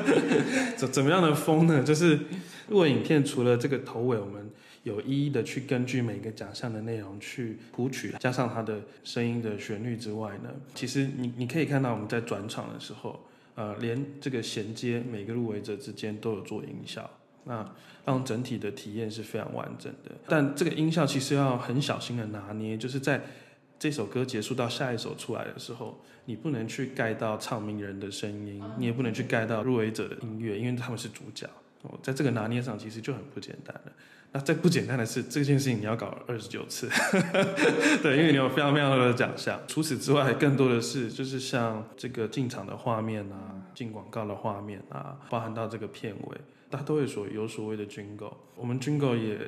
[0.76, 1.84] 怎怎么样的疯呢？
[1.84, 2.18] 就是
[2.66, 4.50] 如果影片除了这个头尾，我们
[4.82, 13.24] 有一一的去根据每个奖项的内容去谱曲，加上它的声音的旋律之外呢，其实你你可以看到我们在转场的时候，
[13.54, 17.10] 呃，连这个衔接每个入围者之间都有做音效。
[17.44, 17.68] 那
[18.04, 23.20] 让整体的体验是非常完整的，但这个音效其实要很小心的拿捏，就是在
[23.80, 31.50] 这首歌结束到下一首出来的时候，你不能去盖到唱名人的声音，你也不能去盖到入围者的音乐，因为他们是主角。
[31.82, 33.92] 哦，在这个拿捏上其实就很不简单了。
[34.32, 36.88] 那最不简单的是这件事情你要搞二十九次，
[38.02, 39.60] 对，因为你有非常非常多的奖项。
[39.68, 46.38] 除此之外，更多的是就是像这个进场的画面啊，进广告的画面啊，包含到这个片尾。
[46.70, 49.38] 它都会所有所谓的军购我们军购也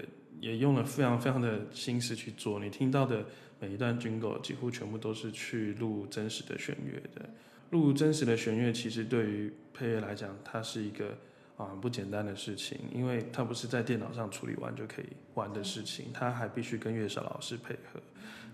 [0.41, 2.61] 也用了非常非常的心思去做。
[2.61, 3.25] 你听到的
[3.59, 7.31] 每一段 jingle 几乎全部都是去录真实的弦乐的。
[7.71, 11.17] 录真实的弦乐其实对于配乐来讲，它是一个
[11.57, 18.01] 啊不简单的事情，因为它不是在电脑上处理完就可以玩的事情，它还必须跟乐手老师配合。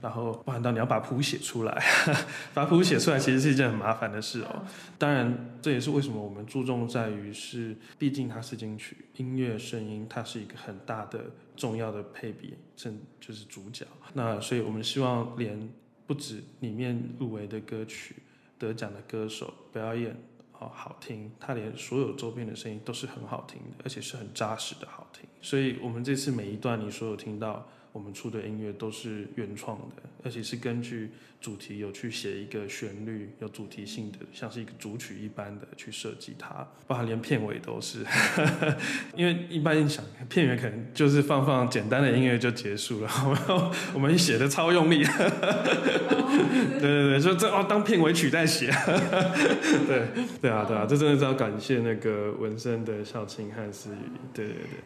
[0.03, 1.83] 然后，包含到你要把谱写出来，
[2.55, 4.65] 把谱写出来其实是一件很麻烦的事哦。
[4.97, 13.87] 当然，这也是为什么我们注重在于是，毕竟它是金曲，音乐声音它是一个很大的重要的配比，正就是主角。
[14.15, 15.71] 那所以我们希望连
[16.07, 18.17] 不止里面入围的歌曲、
[18.59, 20.17] 得奖的歌手表演
[20.61, 25.29] 哦好听，它连所有周边的声音都是很好听的，而且是很扎实的好听。
[25.43, 27.67] 所以我们这次每一段你所有听到。
[27.93, 31.11] 我们出的音乐都是原创的，而且是根据
[31.41, 38.05] 主题有去写一个旋律，有主题性的，像是一个主曲一般的去设计它，包含连片尾都是。
[39.17, 45.03] 因为一般想片尾可能就是放放简单的音乐就结束了， 我们我们写的超用力。
[46.79, 48.71] 对对对，就这哦当片尾曲在写。
[49.87, 50.07] 对
[50.41, 54.13] 对啊对啊，这真的是要感谢那个文声的孝庆和思雨。
[54.33, 54.81] 对对对。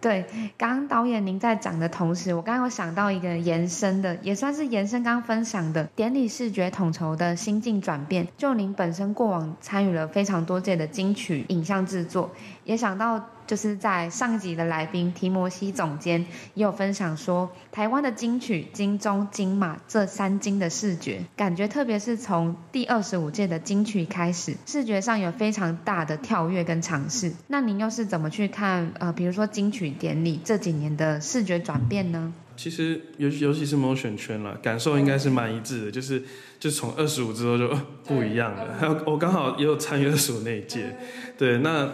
[0.00, 0.24] 对，
[0.56, 8.26] 刚刚导演您在讲的同时，我刚刚有想到一个延伸的，也算是延伸刚刚分享的典礼视觉统筹的心境转变。
[8.36, 12.30] 就您本身过往参与了非常多届的金曲影像制作，
[12.64, 13.20] 也想到。
[13.50, 16.24] 就是在上一集的来宾提摩西总监
[16.54, 27.32] 也有分享说，台湾的金曲、金钟、金马这三金的视觉感觉，特别是从第二十五届的金曲开始，视觉上有非常大的跳跃跟尝试。
[27.48, 28.92] 那您又是怎么去看？
[29.00, 32.32] 呃，比如说金曲典礼这几年的视觉转变呢？
[32.56, 36.22] 其实尤尤其是 motion 圈了，感受应该是蛮一致的，就是
[36.60, 37.68] 就从二十五之后就
[38.04, 38.76] 不一样了。
[38.78, 40.96] 还有 我刚好也有参与二十五那一届，
[41.36, 41.90] 对，那。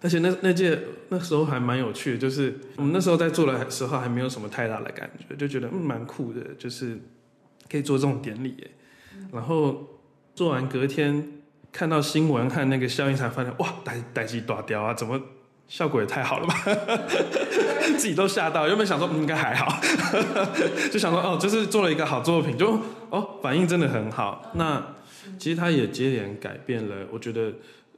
[0.00, 0.78] 而且那那届
[1.08, 6.96] 那时候还蛮有趣的，就是我们那时候在做的时候还没有什么太大的感觉，就觉得嗯蛮酷的，就是
[7.68, 8.56] 可以做这种典礼。
[9.32, 9.88] 然后
[10.36, 11.40] 做完隔天
[11.72, 15.20] 看到新闻看那个效应才发现哇，代代志大雕啊，怎么
[15.66, 16.54] 效果也太好了吧？
[17.98, 19.80] 自己都吓到，原本想说应该还好，
[20.92, 22.78] 就想说哦，就是做了一个好作品，就
[23.10, 24.52] 哦反应真的很好。
[24.54, 24.94] 那
[25.38, 27.52] 其实它也接连改变了，我觉得。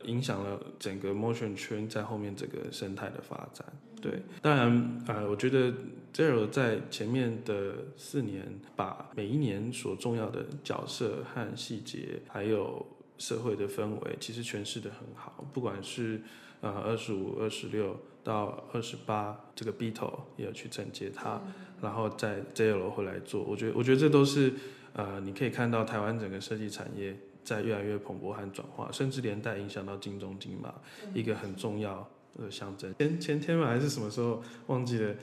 [0.04, 3.64] 影响了整个 motion 圈在后面整个生态的发展。
[4.00, 5.70] 对，当然，呃，我觉得
[6.14, 12.86] Zero 在前面的四年，把每一年所重要的角色和细节，还有
[13.18, 15.44] 社会的氛围，其实诠释的很好。
[15.52, 16.22] 不管是
[16.62, 17.94] 呃二十五、二十六
[18.24, 21.38] 到二十八，这个 Beatle 也有去承接它，
[21.82, 24.54] 然后在 Zero 回来做，我觉得，我觉得这都是
[24.94, 27.14] 呃，你可以看到台湾整个设计产业。
[27.54, 30.72] 在越来越蓬勃和转化，甚至连带影响到金钟金马，
[31.12, 32.94] 一个很重要的象征。
[32.98, 35.14] 前前天嘛还是什么时候忘记了？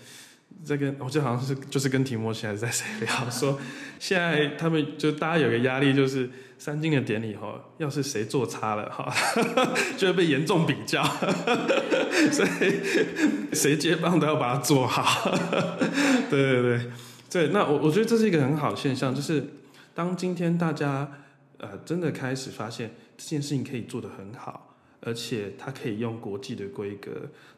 [0.63, 3.59] 在跟我记得好像是就是跟提莫西还是在谁聊说，
[3.99, 9.13] 现在他们就大家有个压力，就是三金的典礼哈，要是谁做差了哈，
[9.97, 11.03] 就会被严重比较，
[12.31, 15.29] 所以谁接棒都要把它做好。
[16.29, 16.91] 对对对
[17.29, 19.45] 对，那我我觉得这是一个很好现象，就是
[19.93, 21.11] 当今天大家。
[21.59, 27.11] 呃，真的开始发现这件事情可以做得很好，而且它可以用国际的规格，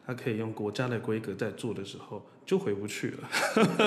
[0.06, 3.28] 它可以用国家的规格在做的时候，就回不去了。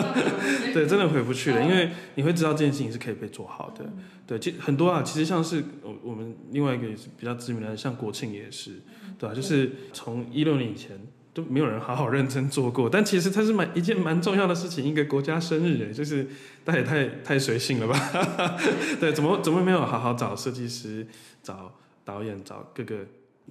[0.74, 3.91] 对，真的回不去了，因为你会知道这件事情是可以被做好的。
[4.28, 6.88] 对，其实很多啊，其实像是我我们另外一个
[7.18, 8.82] 比较知名的，像国庆也是，
[9.18, 9.36] 对吧、啊？
[9.36, 10.99] 就是从一六年以前。
[11.34, 16.28] 都没有人好好认真做过， 但其实它是蛮一件蛮重要的事情，一个国家生日，就是
[16.64, 17.98] 大家也太太随性了吧？
[19.00, 21.08] 对，怎么怎么没有好好找设计师、
[21.42, 21.74] 找
[22.06, 23.00] 导演、找各个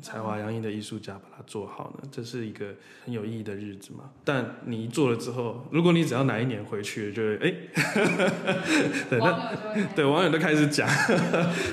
[0.00, 2.08] 才华洋溢的艺术家把它做好呢？
[2.10, 2.74] 这是一个
[3.04, 4.04] 很有意义的日子嘛。
[4.24, 7.54] 但你一做了之后，如果你只要哪一年回去，就会哎，
[9.10, 9.56] 对，那
[9.94, 10.88] 对网友都开始讲，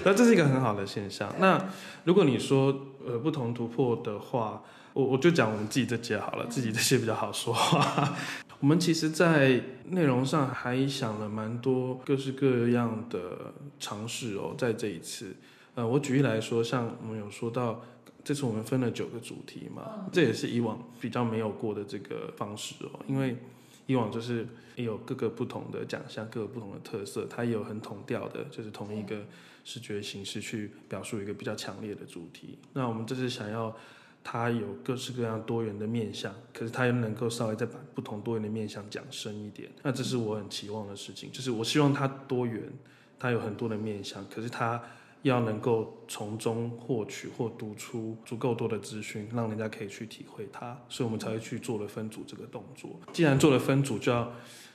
[0.04, 1.34] 那这是一个很好的现象。
[1.40, 1.70] 那
[2.04, 4.62] 如果你说呃不同突破的话，
[4.94, 8.18] 我我就讲我们自己这届好了，自己这些比较好说话。
[8.60, 15.34] 我们其实，在内容上还想了蛮多各式各样的尝试哦，在这一次，
[15.76, 17.82] 呃，我举例来说，像我们有说到，
[18.22, 23.38] 这次我们分了九个主题嘛，这也是以往比较没有过的这个方式哦，因为
[23.86, 29.22] 以往就是也有各个不同的奖项，各个不同的特色，它也有很同调的，就是同一个
[29.64, 32.58] 视觉形式去表述一个比较强烈的主题。
[32.74, 33.74] 那我们这次想要。
[34.24, 39.70] 它有各式各样多元的面向，可是它又能够稍微再把不同多元的面向讲深一点。
[39.82, 42.72] 那这是我很期望的事情，就是我希望它多元，
[43.18, 44.82] 它有很多的面向，可是它
[45.24, 50.80] 要能够从中获取或读出足够多的资讯，让人家可以去体会它。
[50.88, 53.00] 所以我们才会去做了分组这个动作。
[53.12, 54.32] 既然做了分组，就要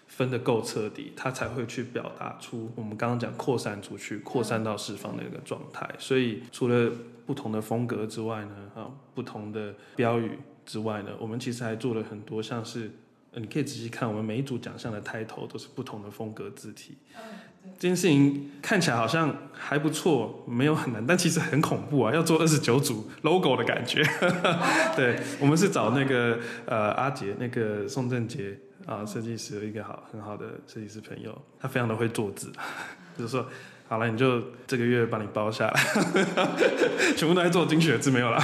[0.07, 5.88] 分得够彻底，它才会去表达出我们刚刚讲扩散出去、扩散到释放的一个状态。
[5.98, 6.90] 所以除了
[7.26, 12.90] 不同的风格之外呢，啊，不同的标语之外呢，我们其实还做了很多，像是，
[13.32, 16.96] 你可以仔细看，我们每一组奖项的 title 都是不同的风格字体。
[17.78, 24.05] 这件事情看起来好像还不错，没有很难，但其实很恐怖啊，要做二十九组 logo 的感觉。
[24.94, 32.53] 对，我们是找那个呃阿杰，那个宋正杰啊设计师，一个好很好的设计师朋友，他非常的会做字，
[33.18, 33.47] 就是说。
[33.87, 35.80] 好了，你就这个月把你包下来，
[37.14, 38.43] 全部都在做精选字没有了。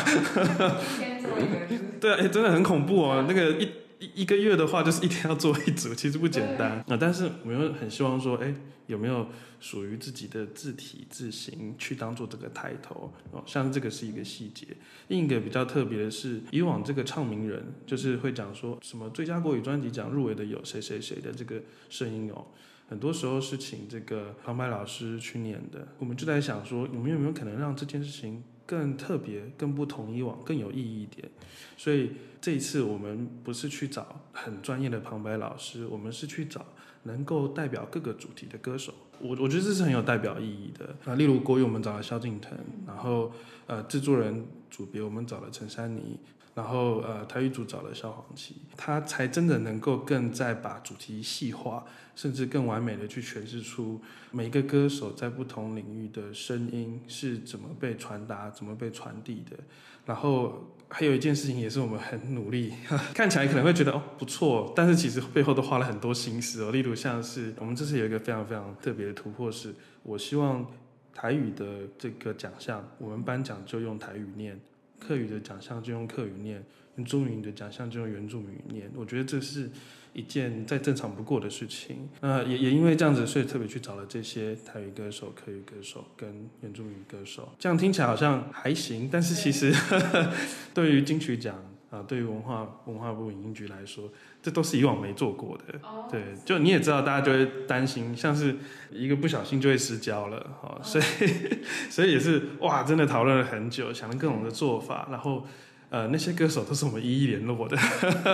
[1.98, 3.66] 对啊，哎，真的很恐怖哦，那个一
[4.00, 6.96] 一一个月的话，就是一天要做一组， 其实不简单啊。
[6.98, 8.52] 但是我们又很希望说，哎，
[8.86, 9.28] 有没有
[9.60, 13.42] 属于自己的字体字形去当做这个抬头哦？
[13.46, 14.66] 像这个是一个细节。
[15.08, 22.46] 另一个比较特别的是，以往这个唱名人就是会讲说什么最佳国语专辑奖入围的有谁谁谁的这个声音哦。
[22.88, 31.28] 很多时候是请这个旁白老师去念的，我们就在想说，我们有没有可能让这件事情更特别、更不同以往、更有意义一点？
[31.76, 36.64] 所以这一次我们不是去找很专业的旁白老师，我们是去找
[37.02, 38.94] 能够代表各个主题的歌手。
[39.18, 41.16] 我我觉得这是很有代表意义的啊。
[41.16, 42.56] 例如国语我们找了萧敬腾，
[42.86, 43.32] 然后
[43.66, 46.20] 呃制作人组别我们找了陈珊妮。
[46.52, 51.84] 然后，呃，台语组找了萧煌奇，他才真的能够更再把主题细化，
[52.16, 54.00] 甚至更完美的去诠释出
[54.32, 59.56] 每一个歌手在不同领域的声音是怎么被传达、怎么被传递的。
[60.04, 62.74] 然后还有一件事情也是我们很努力，
[63.14, 66.72] 看起来可能会觉得哦不错，但是其实背后都花了很多心思哦。
[66.72, 69.72] 例如像是我们这次有一个非常非常特别的突破是，
[70.02, 70.66] 我希望
[71.14, 74.60] 台语的这个奖项，我们颁奖就用台语念。
[75.00, 76.62] 客语的奖项就用客语念，
[76.96, 78.88] 原住民的奖项就用原住民念。
[78.94, 79.70] 我觉得这是
[80.12, 82.08] 一件再正常不过的事情。
[82.20, 87.52] 那也也因为这样子，所以特别去找了这些台语歌手、客语歌手跟原住民歌手。
[87.58, 90.26] 这样听起来好像还行，但是其实对，
[90.74, 91.56] 对于金曲奖
[91.90, 94.10] 啊，对于文化文化部影音局来说，
[94.42, 95.78] 这都是以往没做过的。
[96.10, 98.56] 对，就你也知道，大家就会担心，像是
[98.90, 101.04] 一个不小心就会失焦了，哈，所以
[101.90, 105.46] 所以也是哇，真的讨论了很久，想了各种的做法，然后
[105.90, 107.76] 呃，那些歌手都是我们一一联络的，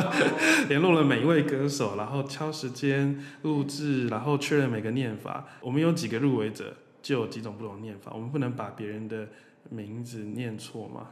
[0.69, 5.47] 联络了每一位歌手，然后挑时间录制，然后确认每个念法。
[5.61, 9.29] 我们有几个入围者，就有几种不同念法，我们不能把别人的
[9.71, 11.09] 名字念错嘛，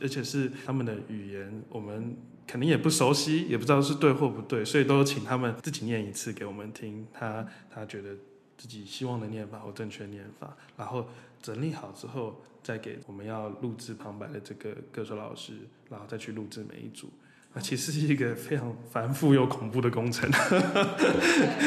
[0.00, 2.16] 而且是他们的语言，我们。
[2.46, 8.10] 肯定也不熟悉，也不知道是对或不对，所以都请他们自己念一次给我们听，他他觉得
[8.58, 11.06] 自己希望的念法或正确念法，然后
[11.40, 15.54] 整理好之后，再给我们要录制旁白的这个歌手老师，
[15.88, 17.08] 然后再去录制每一组。
[17.54, 20.30] 那其实是一个非常繁复又恐怖的工程。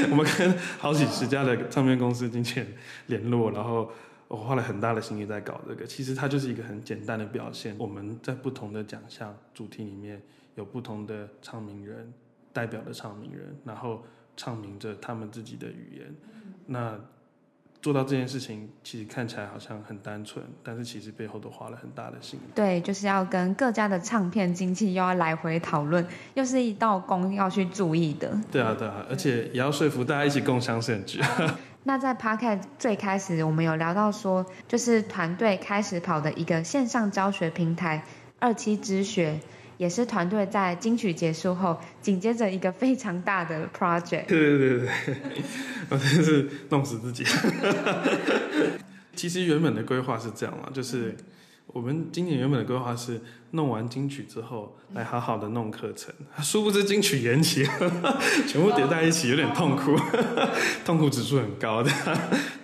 [0.10, 2.68] 我们跟好几十家的唱片公司经纪人
[3.08, 3.92] 联络，然后
[4.28, 5.86] 我花了很大的心力在搞这个。
[5.86, 10.22] 其实它就是一个很简单的表现，我们在不同的奖项主题里面。
[10.56, 12.12] 有不同的唱名人，
[12.52, 14.04] 代表的唱名人，然后
[14.36, 16.16] 唱名着他们自己的语言。
[16.66, 17.00] 那
[17.82, 22.40] 做到这件事情，其实看起来好像很单纯，但是其实背后都花了很大的心。
[22.56, 26.04] 对，就是要跟各家的唱片经纪又要来回讨论，
[26.34, 28.36] 又是一道工要去注意的。
[28.52, 31.22] 对啊，对啊，而且也要说服大家一起共享盛举。
[31.88, 38.04] 那在 Podcast 最开始，我们有聊到说，就是团队开始跑的一个线上教学平台
[38.40, 39.40] 二期之学。
[39.78, 44.26] 也是团队在金曲结束后，紧接着一个非常大的 project。
[44.26, 44.90] 对对对对，
[45.90, 47.24] 我真是弄死自己。
[49.16, 51.16] 其实原本的规划是这样嘛，就是
[51.68, 53.22] 我们今年原本的规划是
[53.52, 56.14] 弄完金曲之后，来好好的弄课程。
[56.42, 57.66] 殊不知金曲延期，
[58.46, 59.98] 全部叠在一起，有点痛苦，
[60.86, 61.90] 痛苦指数很高的。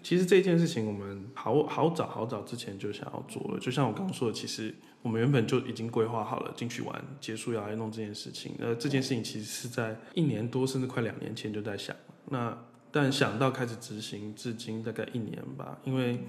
[0.04, 4.72] 其实这件事情我们好好早好早之前就想要做了，就像我刚刚说的，其实
[5.02, 8.54] 我们原本就已经规划好了，进去玩结束要来弄这件事情。
[8.60, 11.96] 呃，这件事情其实是在一年多甚至快两年前就在想，
[12.30, 12.56] 那
[12.92, 15.80] 但想到开始执行，至今大概一年吧。
[15.84, 16.20] 因为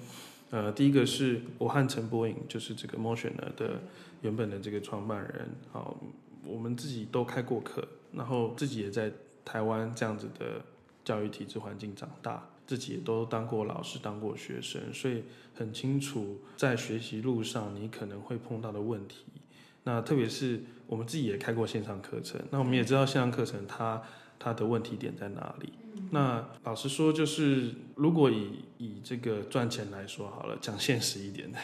[0.48, 3.82] 呃，第一个是我和陈柏颖，就是这个 Motional 的
[4.22, 5.94] 原本的这个创办人，好，
[6.46, 9.12] 我们自己都开过课，然后自己也在
[9.44, 10.62] 台湾这样子的
[11.04, 12.48] 教育体制环境长大。
[12.66, 19.24] 自己也都当过老师，当过学生，所以很清楚在学习路上你可能会碰到的问题。
[19.84, 24.02] 那特别是我们自己也开过线上课程，那我们也知道线上课程它
[24.38, 25.72] 它的问题点在哪里。
[26.10, 31.58] 那老实说，就是如果以以这个赚钱来说好了，讲现实一点的。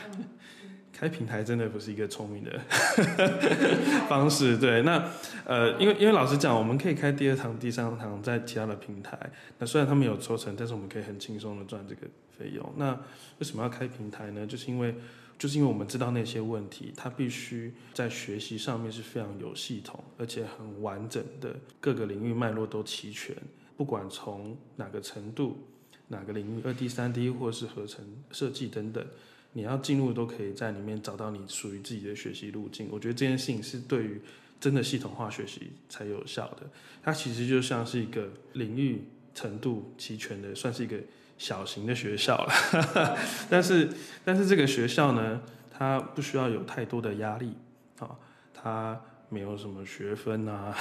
[0.99, 2.61] 开平台真的不是一个聪明的
[4.11, 4.83] 方式，对。
[4.83, 5.09] 那
[5.45, 9.17] 呃，因为因为老实讲，我们可以开第二堂、第三堂在其他的平台。
[9.61, 12.01] 那虽然他们有抽成，但是我们可以很轻松的赚这个
[12.37, 12.75] 费用。
[12.77, 12.93] 那
[13.39, 14.45] 为什么要开平台呢？
[14.45, 14.93] 就是因为
[15.39, 23.37] 就是因为我们知道那些问题，它必须在学习上面是非常有系统，而且很完整的，各个领域脉络都齐全。
[23.77, 25.65] 不管从哪个程度、
[26.09, 29.07] 哪个领域，二 D、三 D 或是合成设计等等。
[29.59, 32.89] 你要进入都可以在里面找到你属于自己的学习路径。
[32.93, 34.21] 我觉得这件事情是对于
[34.61, 36.59] 真的系统化学习才有效的。
[37.03, 39.03] 它其实就像是一个领域
[39.35, 40.97] 程度齐全的，算是一个
[41.39, 43.19] 小型的学校了。
[43.51, 43.89] 但是，
[44.25, 45.43] 但是这个学校呢，
[45.77, 47.55] 它不需要有太多的压力
[47.99, 48.17] 啊，
[48.55, 50.73] 它没有什么学分啊，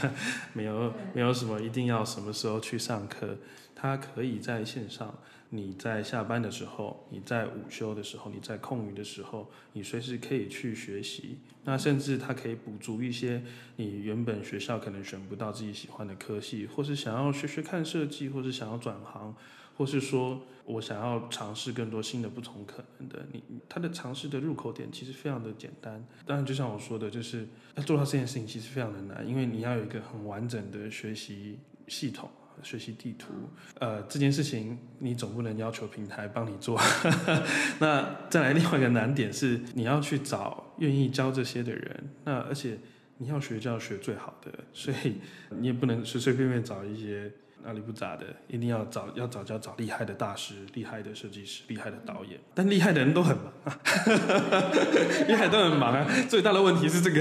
[0.52, 3.38] 没有没有什么一定要什么时候去上课，
[3.74, 5.14] 它可以在线上。
[5.50, 11.38] 你在下班的时候，你在午休的时候，你在空余的时候，你随时可以去学习。
[11.64, 13.42] 那甚至它可以补足一些
[13.76, 19.34] 你原本学校可能选不到自己喜欢的科系，或是想要学学看设计，或是想要转行，
[19.76, 23.26] 或是说我想要尝试更多新的不同可能的。
[23.32, 26.04] 你它的尝试的入口点其实非常的简单。
[26.24, 32.28] 当然，就像我说的，就是要做到这件事情其实非常的难，因为你要有一个很完整的学习系统。
[32.62, 33.32] 学习地图，
[33.78, 36.80] 呃，这件事情你总不能要求平台帮你做。
[37.80, 42.10] 那再来另外一个难点是，你要去找愿意教这些的人。
[42.24, 42.78] 那而且
[43.18, 45.16] 你要学就要学最好的，所以
[45.50, 47.30] 你也不能随随便便找一些。
[47.64, 52.38] 哪里不咋的，一定要找要找就要找厉害的大师、厉害的设计师、厉害的导演。
[52.54, 53.52] 但厉害的人都很忙，
[55.26, 56.06] 厉害都很忙啊。
[56.28, 57.20] 最大的问题是这个，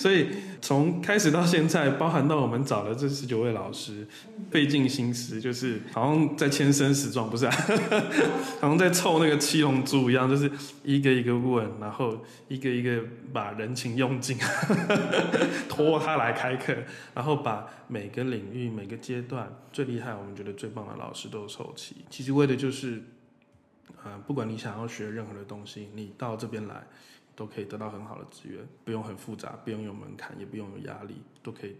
[0.00, 0.30] 所以
[0.62, 4.06] 从开始到现在，包含到我们找了这十九位老师，
[4.48, 7.52] 费尽心思，就是好像在签生死状，不是啊？
[8.62, 10.48] 好像在凑那个七龙珠一样，就是
[10.84, 13.02] 一个一个问，然后一个一个
[13.32, 14.38] 把人情用尽，
[15.68, 16.72] 拖他来开课，
[17.12, 19.52] 然后把每个领域、每个阶段。
[19.72, 21.96] 最厉害，我们觉得最棒的老师都凑齐。
[22.08, 23.02] 其实为的就是，
[24.04, 26.86] 呃，不管你想要学任何的东西，你到这边来，
[27.34, 31.76] 都可以得到很好的资源，不用很复杂，不用有门槛，也不用有压力，都可以，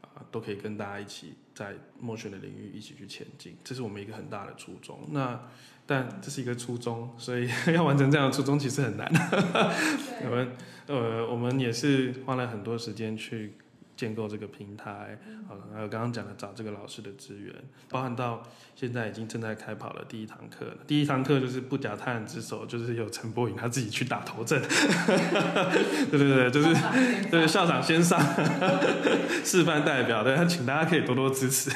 [0.00, 3.56] 啊、呃，都可以跟大家一起在 Motion 的领域一起去前进。
[3.64, 5.00] 这是我们一个很大的初衷。
[5.10, 5.40] 那
[5.86, 9.10] 但这是一个初衷，所以要完成这样的初衷其实很难。
[10.24, 10.52] 我们
[10.86, 13.54] 呃，我们也是花了很多时间去。
[13.96, 15.18] 建构这个平台，
[15.48, 17.54] 好，还有刚刚讲的找这个老师的资源，
[17.88, 18.42] 包含到
[18.74, 20.76] 现在已经正在开跑了第一堂课了。
[20.86, 24.60] 第一堂课就是不假他人之手，就是有陈柏颖他自己去打头阵。
[26.10, 26.76] 对对对，就是
[27.30, 28.20] 对校长先上
[29.42, 31.70] 示范代表，对，他请大家可以多多支持。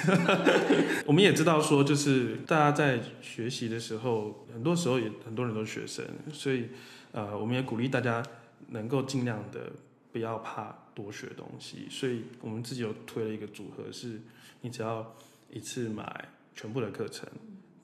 [1.07, 6.69] 我们也知道说，就是大家在学习的时候，很多时候也很多人都是学生，所以
[7.13, 8.23] 呃，我们也鼓励大家
[8.69, 9.73] 能够尽量的。
[10.13, 14.21] 不要怕多学东西，所以我们自己有推了一个组合，是
[14.61, 15.15] 你只要
[15.49, 17.29] 一次买全部的课程，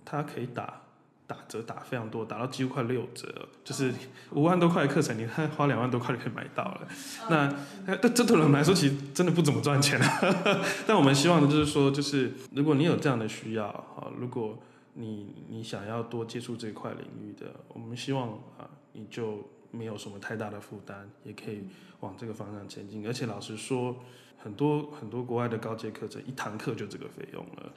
[0.04, 0.82] 它可以打
[1.26, 3.92] 打折，打非常多，打到几乎快六折，就是
[4.32, 6.88] 五万多块的课程，你看花两万多块就可以买到了。
[7.30, 7.54] 那
[7.86, 10.20] 那这对我们来说，其实真的不怎么赚钱啊。
[10.86, 14.58] 但我们希望的就是说，就是如果你有这样的需要啊，如果
[14.94, 19.48] 你你想要多接触这块领域的，我们希望啊，你就。
[19.76, 21.64] 没有什么太大的负担，也可以
[22.00, 23.06] 往这个方向前进。
[23.06, 23.96] 而且老实说，
[24.38, 27.72] 很多很多国外的高阶课程，一堂课就这个费用了。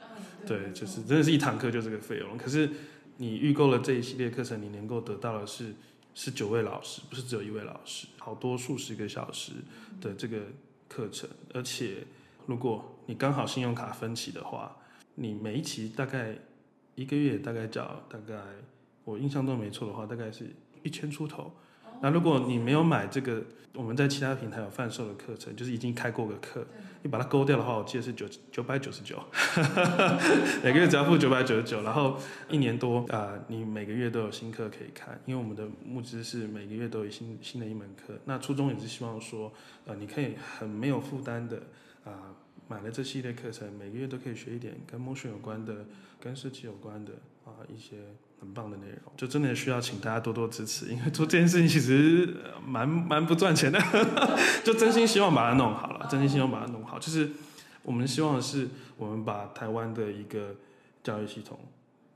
[0.46, 2.38] 对，就是真的是一堂课就这个费用。
[2.38, 2.70] 可是
[3.18, 5.74] 你预购了这一系列课程，你能够得到的是
[6.14, 9.52] 是九位老师，不是只有一位老师，好多数十个小时
[10.00, 10.38] 的这个
[10.88, 11.28] 课程。
[11.52, 12.06] 而且
[12.46, 14.76] 如果你刚好信用卡分期的话，
[15.16, 16.36] 你每一期大概
[16.94, 18.34] 一个月大概缴大概，
[19.04, 20.50] 我印象中没错的话，大概是
[20.82, 21.52] 一千出头。
[22.02, 23.42] 那如果你没有买这个，
[23.74, 26.66] 我们在其他平台有贩售的课程，就是已经开过个课，
[27.02, 29.22] 你把它勾掉的话，我记得是九九百九十九，
[30.64, 32.16] 每个月只要付九百九十九，然后
[32.48, 38.18] 一年多啊、呃，你每个月都有新课可以看，因为我们的募资是每个月都有新新的一门课。
[38.24, 39.52] 那初衷也是希望说，
[39.84, 41.58] 呃，你可以很没有负担的
[42.04, 42.36] 啊、呃，
[42.66, 45.84] 买了这系列课程，每个月都可以学一点跟 motion 有关的、
[46.18, 47.12] 跟设计有关的
[47.44, 47.96] 啊、呃、一些。
[48.40, 52.36] 很棒的内容，就真的需要请大家多多支持，因为做这件事情其实
[52.66, 53.78] 蛮蛮不赚钱的，
[54.64, 56.98] 就真心希望把它弄好了，真心希望把它弄好。
[56.98, 57.30] 就是
[57.82, 60.56] 我们希望的是，我们把台湾的一个
[61.02, 61.58] 教育系统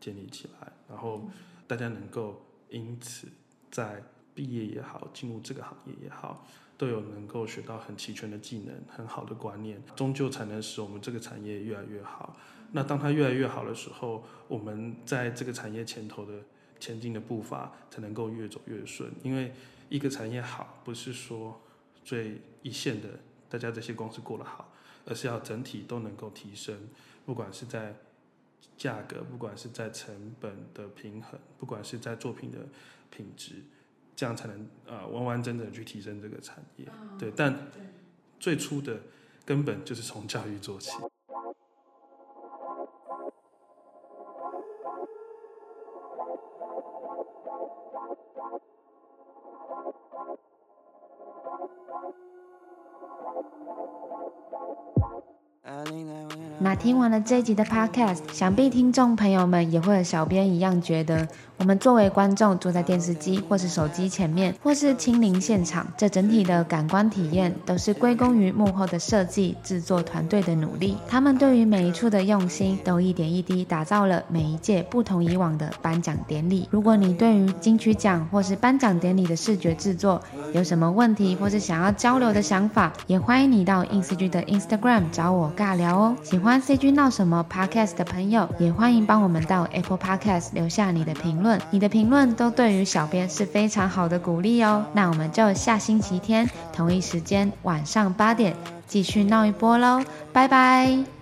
[0.00, 1.28] 建立起来，然后
[1.66, 3.28] 大家能够因此
[3.70, 4.02] 在
[4.34, 12.36] 毕业也好，进入这个行业也好，都有能够学到很齐全的技能、很好的观念，终究才能使我们这个产业越来越好。
[12.72, 16.32] 那当它越来越好的时候，我们在这个产业前头的
[16.80, 19.08] 前进的步伐才能够越走越顺。
[19.22, 19.52] 因为
[19.88, 21.60] 一个产业好，不是说
[22.04, 24.72] 最一线的大家这些公司过得好，
[25.06, 26.76] 而是要整体都能够提升，
[27.24, 27.94] 不管是在
[28.76, 32.58] 价格，不管是在成本的平衡，不管是在作品的
[33.08, 33.62] 品质，
[34.16, 36.86] 这样才能啊完完整整去提升这个产业。
[37.18, 37.54] 对，但
[38.38, 38.96] 最初的
[39.44, 40.92] 根本就是从教育做起。
[56.60, 70.96] 那听完了这一集的 Podcast，想必听众朋友们也会和小编一样觉得，我们作为观众坐在电视机或是手机前面，或是亲临现场，这整体的感官体验都是归功于幕后的设计制作团队的努力。
[71.08, 76.68] 他们对于每一处的用心，都一点一滴打造了每一届不同以往的颁奖典礼。
[76.72, 80.20] 如果你对于金曲奖或是颁奖典礼的视觉制作
[80.52, 86.16] 有什么问题，或是想要交流的想法，也欢迎你到 InCG 的 Instagram 找我尬聊哦。
[86.24, 91.60] 喜欢 CG 闹什么 Podcast 的朋友，也欢迎帮我们到 Apple Podcast 留下你的评论。
[91.70, 94.84] 你的评论都对于小编是非常好的鼓励哦。
[94.94, 98.56] 那我们就下星期天同一时间晚上八点
[98.88, 101.13] 继续闹一波喽，拜拜。